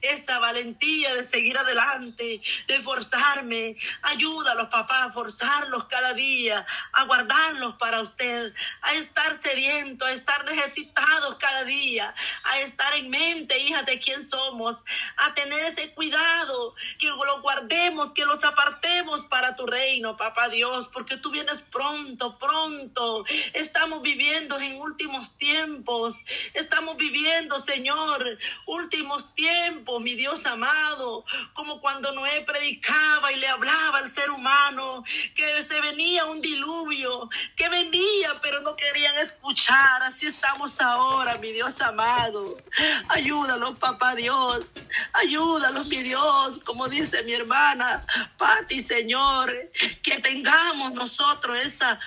[0.00, 3.76] esa valentía de seguir adelante, de forzarme.
[4.02, 8.52] Ayúdalos, papá, a forzarlos cada día, a guardarlos para usted,
[8.82, 12.14] a estar sediento, a estar necesitados cada día,
[12.44, 14.84] a estar en mente, hija, de quién somos,
[15.16, 20.88] a tener ese cuidado, que lo guardemos, que los apartemos para tu reino, papá Dios,
[20.92, 23.24] porque tú vienes pronto, pronto.
[23.52, 26.16] Estamos viviendo en últimos tiempos,
[26.54, 29.61] estamos viviendo, Señor, últimos tiempos
[30.00, 35.04] mi Dios amado, como cuando Noé predicaba y le hablaba al ser humano,
[35.34, 40.02] que se venía un diluvio, que venía, pero no querían escuchar.
[40.02, 42.56] Así estamos ahora, mi Dios amado.
[43.08, 44.72] Ayúdalos, papá Dios.
[45.12, 48.04] Ayúdalos, mi Dios, como dice mi hermana
[48.36, 49.70] Pati, Señor,
[50.02, 51.98] que tengamos nosotros esa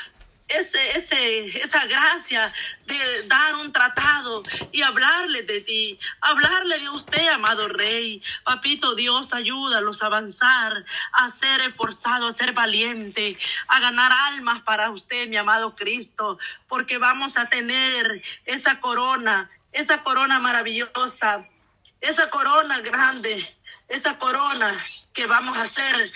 [0.48, 2.54] ese, ese, esa gracia
[2.86, 8.22] de dar un tratado y hablarle de ti, hablarle de usted, amado Rey.
[8.44, 13.38] Papito Dios, ayúdalos a avanzar, a ser esforzado, a ser valiente,
[13.68, 16.38] a ganar almas para usted, mi amado Cristo,
[16.68, 21.48] porque vamos a tener esa corona, esa corona maravillosa,
[22.02, 26.14] esa corona grande, esa corona que vamos a hacer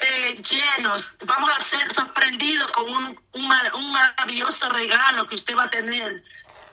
[0.00, 5.70] eh, llenos, vamos a ser sorprendidos con un, un, maravilloso regalo que usted va a
[5.70, 6.22] tener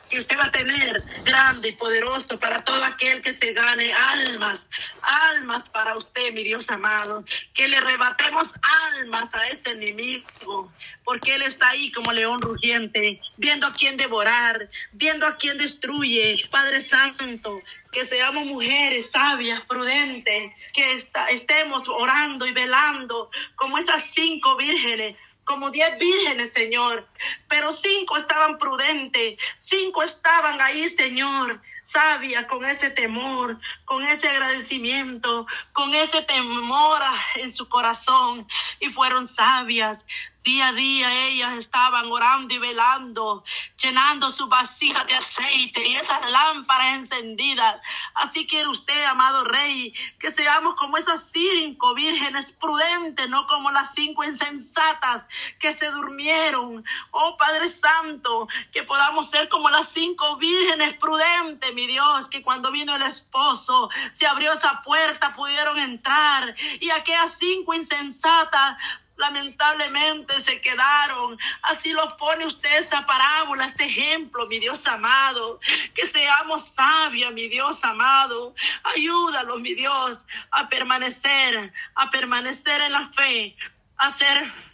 [0.10, 4.60] que usted va a tener grande y poderoso para todo aquel que se gane almas,
[5.02, 7.24] almas para usted, mi Dios amado.
[7.54, 10.72] Que le rebatemos almas a ese enemigo,
[11.04, 16.48] porque él está ahí como león rugiente, viendo a quién devorar, viendo a quién destruye.
[16.50, 24.58] Padre Santo, que seamos mujeres sabias, prudentes, que estemos orando y velando como esas cinco
[24.58, 25.16] vírgenes
[25.46, 27.08] como diez vírgenes, Señor,
[27.48, 35.46] pero cinco estaban prudentes, cinco estaban ahí, Señor, sabias, con ese temor, con ese agradecimiento,
[35.72, 37.02] con ese temor
[37.36, 38.48] en su corazón,
[38.80, 40.06] y fueron sabias.
[40.46, 43.44] Día a día ellas estaban orando y velando,
[43.82, 47.82] llenando su vasija de aceite y esas lámparas encendidas.
[48.14, 53.96] Así quiere usted, amado Rey, que seamos como esas cinco vírgenes prudentes, no como las
[53.96, 55.26] cinco insensatas
[55.58, 56.86] que se durmieron.
[57.10, 62.72] Oh Padre Santo, que podamos ser como las cinco vírgenes prudentes, mi Dios, que cuando
[62.72, 66.56] vino el esposo, se abrió esa puerta, pudieron entrar.
[66.80, 68.78] Y aquellas cinco insensatas
[69.18, 71.38] lamentablemente se quedaron.
[71.64, 75.60] Así lo pone usted esa parábola, ese ejemplo, mi Dios amado.
[75.94, 78.54] Que seamos sabios, mi Dios amado.
[78.96, 83.56] Ayúdalo, mi Dios, a permanecer, a permanecer en la fe,
[83.98, 84.65] a ser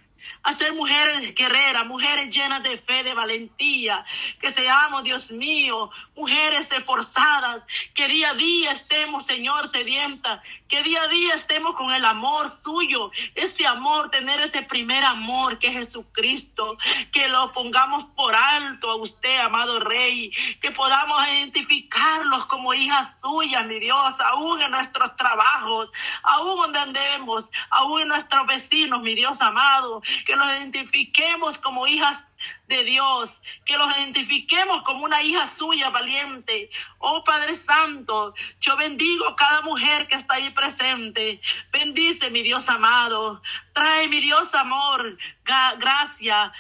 [0.44, 4.04] a ser mujeres guerreras, mujeres llenas de fe, de valentía,
[4.40, 7.64] que seamos, Dios mío, mujeres esforzadas,
[7.94, 12.52] que día a día estemos, Señor, sedientas, que día a día estemos con el amor
[12.64, 16.78] suyo, ese amor, tener ese primer amor que es Jesucristo,
[17.12, 20.32] que lo pongamos por alto a usted, amado Rey,
[20.62, 25.90] que podamos identificarlos como hijas suyas, mi Dios, aún en nuestros trabajos,
[26.24, 32.30] aún donde andemos, aún en nuestros vecinos, mi Dios amado, que los identifiquemos como hijas
[32.68, 36.70] de Dios, que los identifiquemos como una hija suya valiente.
[37.00, 41.42] Oh Padre Santo, yo bendigo cada mujer que está ahí presente.
[41.72, 43.42] Bendice mi Dios amado.
[43.74, 46.52] Trae mi Dios amor, gracia,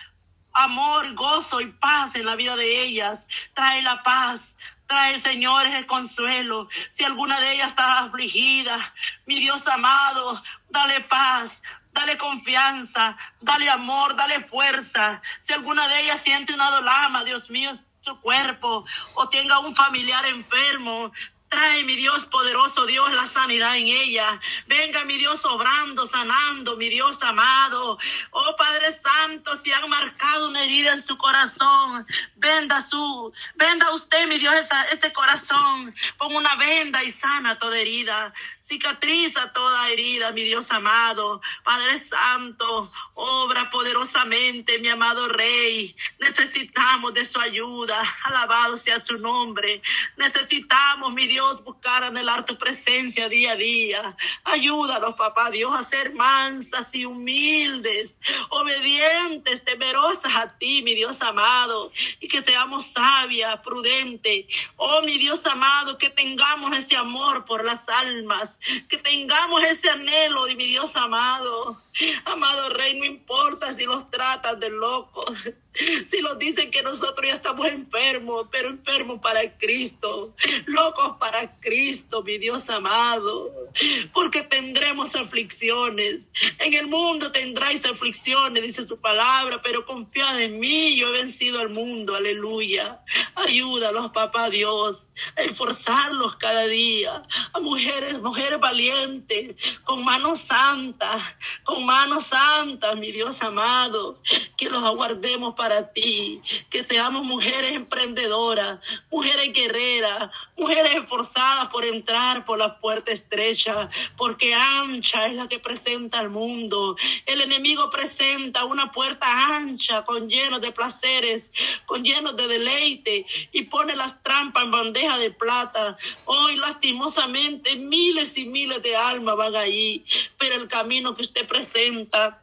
[0.54, 3.28] amor, gozo y paz en la vida de ellas.
[3.54, 4.56] Trae la paz,
[4.92, 6.68] Trae, Señor, el consuelo.
[6.90, 8.94] Si alguna de ellas está afligida,
[9.26, 11.62] mi Dios amado, dale paz,
[11.94, 15.22] dale confianza, dale amor, dale fuerza.
[15.42, 20.26] Si alguna de ellas siente una dolama, Dios mío, su cuerpo, o tenga un familiar
[20.26, 21.12] enfermo,
[21.52, 24.40] Trae, mi Dios poderoso, Dios, la sanidad en ella.
[24.68, 28.00] Venga, mi Dios, obrando, sanando, mi Dios amado.
[28.30, 34.30] Oh Padre Santo, si han marcado una herida en su corazón, venda su, venda usted,
[34.30, 34.56] mi Dios,
[34.94, 35.94] ese corazón.
[36.18, 38.34] Pon una venda y sana toda herida.
[38.72, 41.42] Cicatriza toda herida, mi Dios amado.
[41.66, 45.94] Padre Santo, obra poderosamente, mi amado Rey.
[46.20, 48.02] Necesitamos de su ayuda.
[48.24, 49.82] Alabado sea su nombre.
[50.16, 54.16] Necesitamos, mi Dios, buscar anhelar tu presencia día a día.
[54.46, 58.18] Ayúdanos, papá Dios, a ser mansas y humildes,
[58.52, 61.92] obedientes, temerosas a ti, mi Dios amado.
[62.22, 64.46] Y que seamos sabias, prudentes.
[64.78, 70.46] Oh, mi Dios amado, que tengamos ese amor por las almas que tengamos ese anhelo
[70.46, 71.82] de mi Dios amado.
[72.26, 77.34] Amado Rey, no importa si los tratas de locos, si los dicen que nosotros ya
[77.34, 83.70] estamos enfermos, pero enfermos para Cristo, locos para Cristo, mi Dios amado,
[84.14, 86.30] porque tendremos aflicciones.
[86.60, 91.60] En el mundo tendráis aflicciones, dice su palabra, pero confiad en mí, yo he vencido
[91.60, 93.02] al mundo, aleluya.
[93.36, 101.22] Ayúdalos, papá Dios, a esforzarlos cada día, a mujeres, mujeres valientes, con manos santas,
[101.64, 104.22] con manos santas, mi Dios amado,
[104.58, 106.42] que los aguardemos para ti,
[106.72, 108.80] que seamos mujeres emprendedoras,
[109.12, 113.88] mujeres guerreras, mujeres esforzadas por entrar por la puerta estrecha,
[114.18, 116.96] porque ancha es la que presenta al mundo.
[117.28, 121.54] El enemigo presenta una puerta ancha con llenos de placeres,
[121.86, 125.96] con llenos de deleite y pone las trampas en bandeja de plata.
[126.26, 130.04] Hoy lastimosamente miles y miles de almas van ahí,
[130.40, 132.41] pero el camino que usted presenta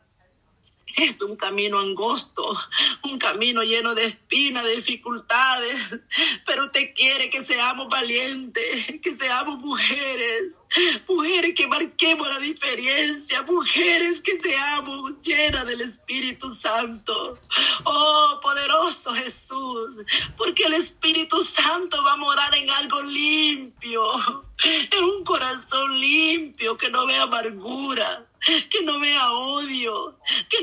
[0.99, 2.57] es un camino angosto,
[3.05, 6.01] un camino lleno de espinas, de dificultades,
[6.47, 10.55] pero usted quiere que seamos valientes, que seamos mujeres,
[11.09, 17.39] mujeres que marquemos la diferencia, mujeres que seamos llenas del Espíritu Santo.
[17.85, 20.05] Oh, poderoso Jesús,
[20.37, 24.03] porque el Espíritu Santo va a morar en algo limpio,
[24.65, 28.29] en un corazón limpio que no vea amargura
[28.71, 30.19] que no vea odio,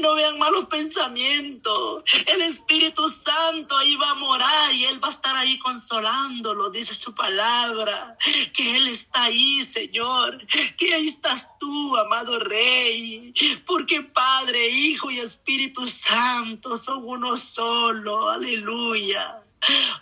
[0.06, 2.04] no vean malos pensamientos.
[2.28, 6.94] El Espíritu Santo ahí va a morar y Él va a estar ahí consolándolo, dice
[6.94, 8.16] su palabra,
[8.54, 10.46] que Él está ahí, Señor,
[10.78, 13.34] que ahí estás tú, amado Rey,
[13.66, 19.38] porque Padre, Hijo y Espíritu Santo son uno solo, aleluya.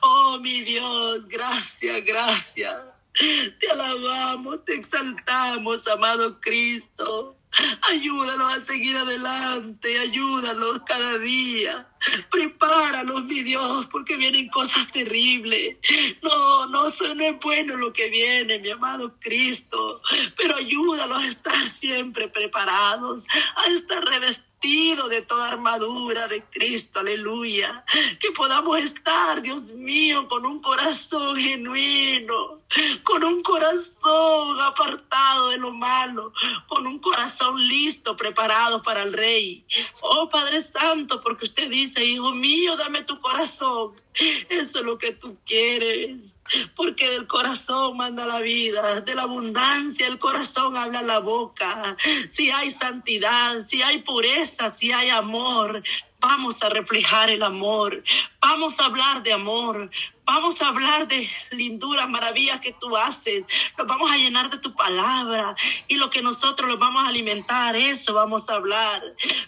[0.02, 2.76] Oh, mi Dios, gracias, gracias.
[3.14, 7.38] Te alabamos, te exaltamos, amado Cristo.
[7.82, 11.88] Ayúdalos a seguir adelante, ayúdalos cada día.
[12.32, 15.78] Prepáralos, mi Dios, porque vienen cosas terribles.
[16.22, 20.02] No, no, no es bueno lo que viene, mi amado Cristo.
[20.38, 23.26] Pero ayúdalos a estar siempre preparados,
[23.56, 27.84] a estar revestidos de toda armadura de Cristo, aleluya.
[28.22, 32.62] Que podamos estar, Dios mío, con un corazón genuino,
[33.04, 36.32] con un corazón apartado de lo malo,
[36.68, 39.66] con un corazón listo, preparado para el Rey.
[40.02, 43.94] Oh Padre Santo, porque usted dice, Hijo mío, dame tu corazón.
[44.48, 46.33] Eso es lo que tú quieres
[46.76, 51.96] porque del corazón manda la vida, de la abundancia el corazón habla la boca.
[52.30, 55.84] Si hay santidad, si hay pureza, si hay amor,
[56.20, 58.04] vamos a reflejar el amor,
[58.42, 59.90] vamos a hablar de amor,
[60.26, 63.44] Vamos a hablar de lindura, maravillas que tú haces.
[63.78, 65.54] Nos vamos a llenar de tu palabra.
[65.90, 69.04] Y lo que nosotros los vamos a alimentar, eso vamos a hablar.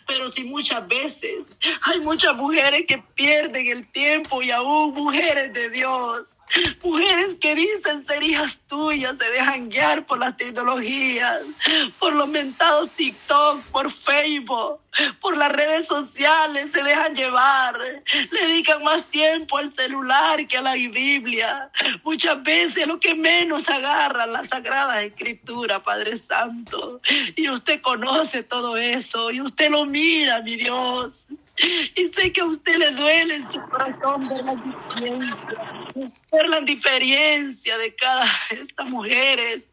[0.05, 1.45] Pero si muchas veces
[1.83, 6.34] hay muchas mujeres que pierden el tiempo y aún mujeres de Dios.
[6.83, 11.41] Mujeres que dicen ser hijas tuyas, se dejan guiar por las tecnologías,
[11.99, 14.79] por los mentados TikTok, por Facebook,
[15.19, 17.77] por las redes sociales, se dejan llevar.
[18.31, 21.71] Le dedican más tiempo al celular que a la Biblia.
[22.03, 27.01] Muchas veces lo que menos agarra la Sagrada Escritura, Padre Santo.
[27.35, 31.27] Y usted conoce todo eso y usted lo mira, mi Dios.
[31.95, 36.61] Y sé que a usted le duele en su corazón ver la diferencia, ver la
[36.61, 39.65] diferencia de cada estas mujeres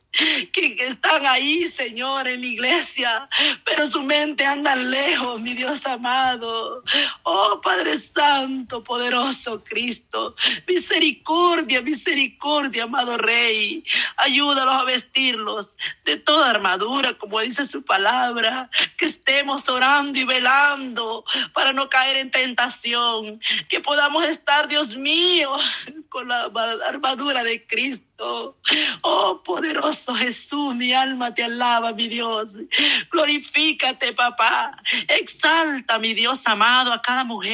[0.52, 3.28] que, están ahí, Señor, en la iglesia,
[3.64, 6.84] pero su mente anda lejos, mi Dios amado.
[7.22, 10.34] Oh Padre Santo, poderoso Cristo,
[10.68, 13.84] misericordia, misericordia, amado Rey.
[14.16, 21.24] Ayúdalos a vestirlos de toda armadura, como dice su palabra, que estemos orando y velando
[21.54, 25.50] para no caer en tentación, que podamos estar, Dios mío,
[26.08, 26.50] con la
[26.86, 28.58] armadura de Cristo.
[29.00, 32.56] Oh, poderoso Jesús, mi alma te alaba, mi Dios.
[33.10, 34.76] Glorifícate, papá.
[35.08, 37.51] Exalta, mi Dios amado, a cada mujer.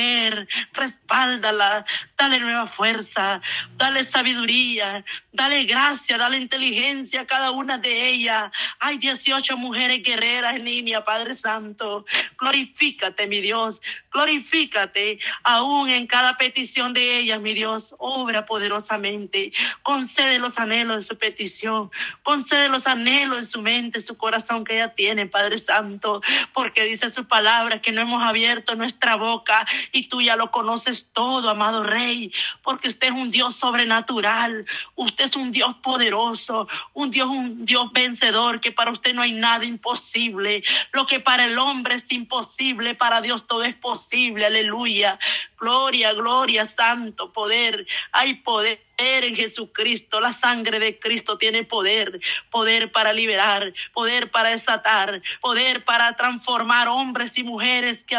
[0.72, 1.84] Respáldala.
[2.16, 3.40] Dale nueva fuerza.
[3.76, 5.05] Dale sabiduría.
[5.32, 8.51] Dale gracia, dale inteligencia a cada una de ellas.
[8.80, 12.05] Hay 18 mujeres guerreras en línea, Padre Santo.
[12.38, 13.80] Glorifícate, mi Dios.
[14.11, 17.94] Glorifícate aún en cada petición de ellas, mi Dios.
[17.99, 19.53] Obra poderosamente.
[19.82, 21.90] Concede los anhelos de su petición.
[22.24, 26.20] Concede los anhelos en su mente, en su corazón que ella tiene, Padre Santo.
[26.53, 31.09] Porque dice su palabra que no hemos abierto nuestra boca y tú ya lo conoces
[31.12, 32.32] todo, amado Rey.
[32.62, 34.66] Porque usted es un Dios sobrenatural.
[34.95, 36.68] Usted es un Dios poderoso.
[36.95, 38.61] Un Dios, un Dios vencedor.
[38.61, 40.62] Que para usted no hay nada imposible.
[40.93, 44.47] Lo que para el hombre es imposible, para Dios todo es posible.
[44.47, 45.18] Aleluya.
[45.59, 47.87] Gloria, gloria, santo poder.
[48.13, 50.21] Hay poder en Jesucristo.
[50.21, 56.89] La sangre de Cristo tiene poder, poder para liberar, poder para desatar, poder para transformar
[56.89, 58.17] hombres y mujeres que,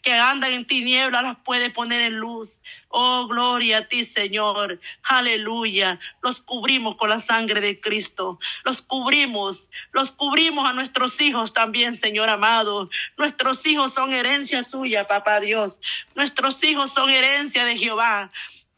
[0.00, 2.60] que andan en tinieblas, las puede poner en luz.
[2.94, 4.78] Oh, gloria a ti, Señor.
[5.04, 5.98] Aleluya.
[6.20, 8.38] Los cubrimos con la sangre de Cristo.
[8.64, 12.90] Los cubrimos, los cubrimos a nuestros hijos también, Señor amado.
[13.16, 15.80] Nuestros hijos son herencia suya, papá Dios.
[16.14, 18.30] Nuestros hijos son herencia de Jehová.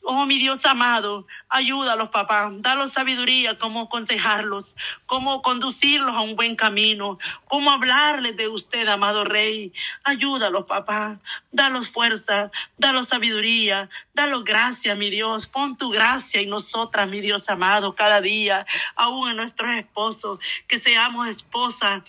[0.06, 2.50] Oh, mi Dios amado, ayúdalos, papá.
[2.52, 4.76] Dalos sabiduría, cómo aconsejarlos,
[5.06, 9.72] cómo conducirlos a un buen camino, cómo hablarles de usted, amado Rey.
[10.02, 11.20] Ayúdalos, papá.
[11.52, 15.46] Dalos fuerza, dalos sabiduría, dalos gracia, mi Dios.
[15.46, 18.66] Pon tu gracia en nosotras, mi Dios amado, cada día,
[18.96, 22.02] aún en nuestros esposos, que seamos esposas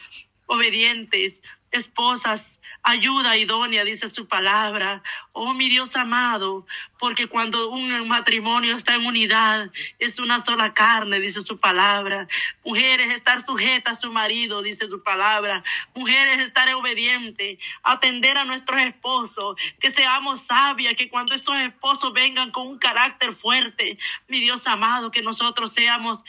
[0.47, 1.41] obedientes,
[1.77, 5.03] esposas, ayuda idónea, dice su palabra.
[5.33, 6.65] Oh, mi Dios amado,
[6.99, 12.27] porque cuando un matrimonio está en unidad, es una sola carne, dice su palabra.
[12.63, 15.63] Mujeres, estar sujetas a su marido, dice su palabra.
[15.93, 22.51] Mujeres, estar obedientes, atender a nuestros esposos, que seamos sabias, que cuando estos esposos vengan
[22.51, 23.97] con un carácter fuerte,
[24.27, 26.23] mi Dios amado, que nosotros seamos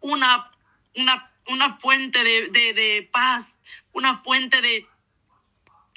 [0.00, 0.50] una,
[0.94, 3.57] una, una fuente de, de, de paz
[3.98, 4.86] una fuente de,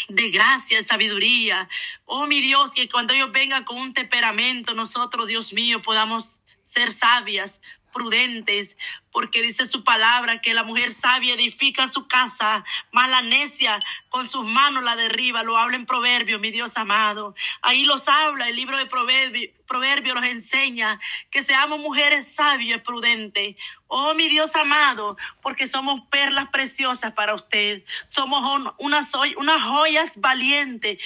[0.10, 1.69] de gracia, de sabiduría.
[2.06, 6.91] Oh, mi Dios, que cuando ellos vengan con un temperamento, nosotros, Dios mío, podamos ser
[6.91, 7.61] sabias,
[7.94, 8.78] prudentes,
[9.12, 13.80] porque dice su palabra que la mujer sabia edifica su casa, mala necia
[14.10, 17.36] con sus manos la derriba, lo habla en proverbio, mi Dios amado.
[17.62, 22.82] Ahí los habla, el libro de proverbio, proverbio los enseña que seamos mujeres sabias y
[22.82, 23.56] prudentes.
[23.88, 27.84] Oh, mi Dios amado, porque somos perlas preciosas para usted.
[28.08, 30.98] Somos unas, unas joyas valientes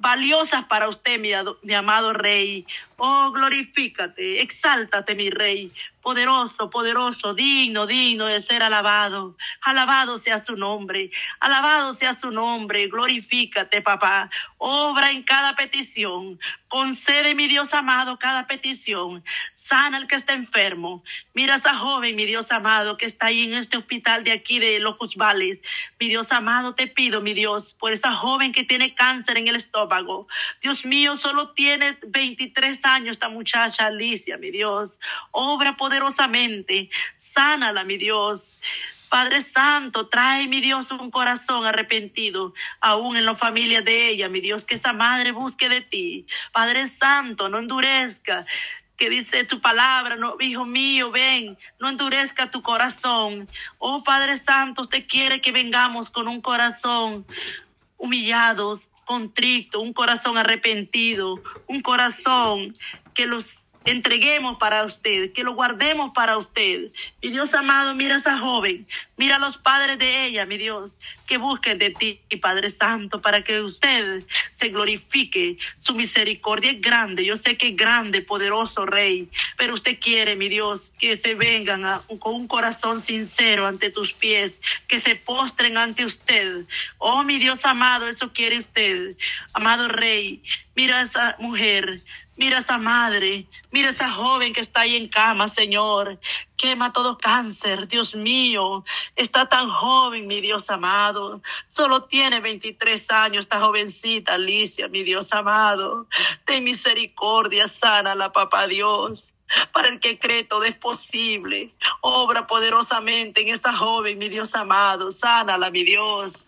[0.00, 1.30] valiosas para usted, mi,
[1.62, 2.66] mi, amado Rey.
[2.96, 5.72] Oh, glorifícate, exáltate, mi Rey
[6.08, 9.36] poderoso, poderoso, digno, digno de ser alabado.
[9.60, 14.30] Alabado sea su nombre, alabado sea su nombre, glorifícate, papá.
[14.56, 19.22] Obra en cada petición, concede, mi Dios amado, cada petición.
[19.54, 21.04] Sana al que está enfermo.
[21.34, 24.58] Mira a esa joven, mi Dios amado, que está ahí en este hospital de aquí
[24.58, 25.60] de Locus Valles.
[26.00, 29.56] Mi Dios amado, te pido, mi Dios, por esa joven que tiene cáncer en el
[29.56, 30.26] estómago.
[30.62, 35.00] Dios mío, solo tiene 23 años esta muchacha Alicia, mi Dios.
[35.32, 36.90] Obra poderosa poderosamente.
[37.16, 38.60] Sánala, mi Dios.
[39.08, 44.40] Padre Santo, trae, mi Dios, un corazón arrepentido, aún en la familia de ella, mi
[44.40, 46.26] Dios, que esa madre busque de ti.
[46.52, 48.44] Padre Santo, no endurezca
[48.98, 53.48] que dice tu palabra, no, hijo mío, ven, no endurezca tu corazón.
[53.78, 57.24] Oh Padre Santo, usted quiere que vengamos con un corazón
[57.96, 62.74] humillados, contrito, un corazón arrepentido, un corazón
[63.14, 66.90] que los entreguemos para usted, que lo guardemos para usted.
[67.22, 68.86] Mi Dios amado, mira a esa joven,
[69.16, 73.42] mira a los padres de ella, mi Dios, que busquen de ti, Padre Santo, para
[73.42, 75.58] que usted se glorifique.
[75.78, 80.48] Su misericordia es grande, yo sé que es grande, poderoso Rey, pero usted quiere, mi
[80.48, 86.04] Dios, que se vengan con un corazón sincero ante tus pies, que se postren ante
[86.04, 86.64] usted.
[86.98, 89.16] Oh, mi Dios amado, eso quiere usted,
[89.52, 90.42] amado Rey.
[90.74, 92.00] Mira a esa mujer,
[92.38, 96.20] Mira esa madre, mira esa joven que está ahí en cama, Señor.
[96.56, 98.84] Quema todo cáncer, Dios mío.
[99.16, 101.42] Está tan joven, mi Dios amado.
[101.66, 106.06] Solo tiene 23 años esta jovencita, Alicia, mi Dios amado.
[106.44, 109.34] Ten misericordia, sana la papá Dios.
[109.72, 111.74] Para el que cree todo es posible.
[112.02, 115.10] Obra poderosamente en esa joven, mi Dios amado.
[115.10, 116.46] Sánala, mi Dios.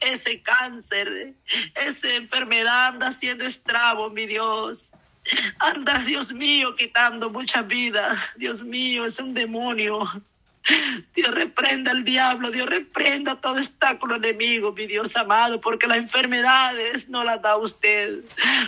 [0.00, 1.34] Ese cáncer,
[1.74, 4.94] esa enfermedad anda haciendo estragos, mi Dios.
[5.58, 8.16] Anda, Dios mío, quitando mucha vida.
[8.36, 10.00] Dios mío, es un demonio.
[11.14, 17.08] Dios reprenda al diablo, Dios reprenda todo obstáculo enemigo, mi Dios amado, porque las enfermedades
[17.08, 18.20] no las da usted.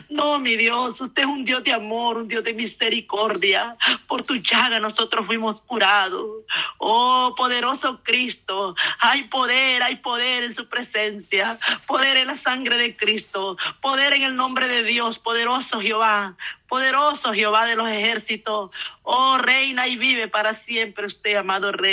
[0.08, 3.76] No, mi Dios, usted es un Dios de amor, un Dios de misericordia.
[4.06, 6.44] Por tu llaga nosotros fuimos curados.
[6.78, 12.96] Oh, poderoso Cristo, hay poder, hay poder en su presencia, poder en la sangre de
[12.96, 16.36] Cristo, poder en el nombre de Dios, poderoso Jehová,
[16.68, 18.70] Poderoso Jehová de los ejércitos,
[19.02, 21.87] oh reina y vive para siempre usted, amado rey.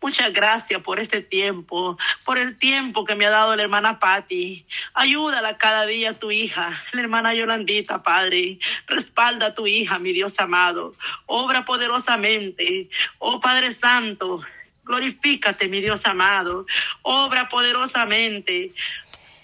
[0.00, 4.66] Muchas gracias por este tiempo, por el tiempo que me ha dado la hermana Patti.
[4.94, 8.58] Ayúdala cada día tu hija, la hermana Yolandita, Padre.
[8.86, 10.92] Respalda a tu hija, mi Dios amado.
[11.26, 12.88] Obra poderosamente,
[13.18, 14.42] oh Padre Santo.
[14.86, 16.64] Glorifícate, mi Dios amado.
[17.02, 18.72] Obra poderosamente.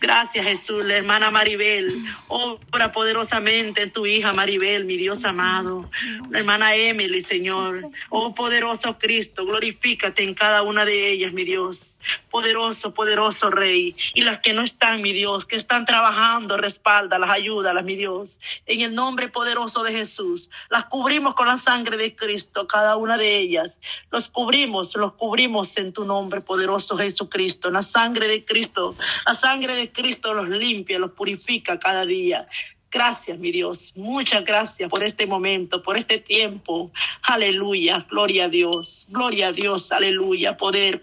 [0.03, 0.85] Gracias, Jesús.
[0.85, 5.89] La hermana Maribel, obra poderosamente en tu hija Maribel, mi Dios amado.
[6.29, 7.89] La hermana Emily, Señor.
[8.11, 11.99] Oh, poderoso Cristo, glorifícate en cada una de ellas, mi Dios.
[12.33, 13.95] Poderoso, poderoso Rey.
[14.15, 18.41] Y las que no están, mi Dios, que están trabajando, respalda, las ayuda, mi Dios.
[18.66, 23.16] En el nombre poderoso de Jesús, las cubrimos con la sangre de Cristo, cada una
[23.16, 23.79] de ellas.
[24.11, 27.70] Los cubrimos, los cubrimos en tu nombre poderoso Jesucristo.
[27.70, 32.47] La sangre de Cristo, la sangre de Cristo los limpia, los purifica cada día.
[32.93, 33.93] Gracias, mi Dios.
[33.97, 36.93] Muchas gracias por este momento, por este tiempo.
[37.23, 38.06] Aleluya.
[38.10, 39.06] Gloria a Dios.
[39.09, 39.93] Gloria a Dios.
[39.93, 40.59] Aleluya.
[40.59, 41.02] Poder,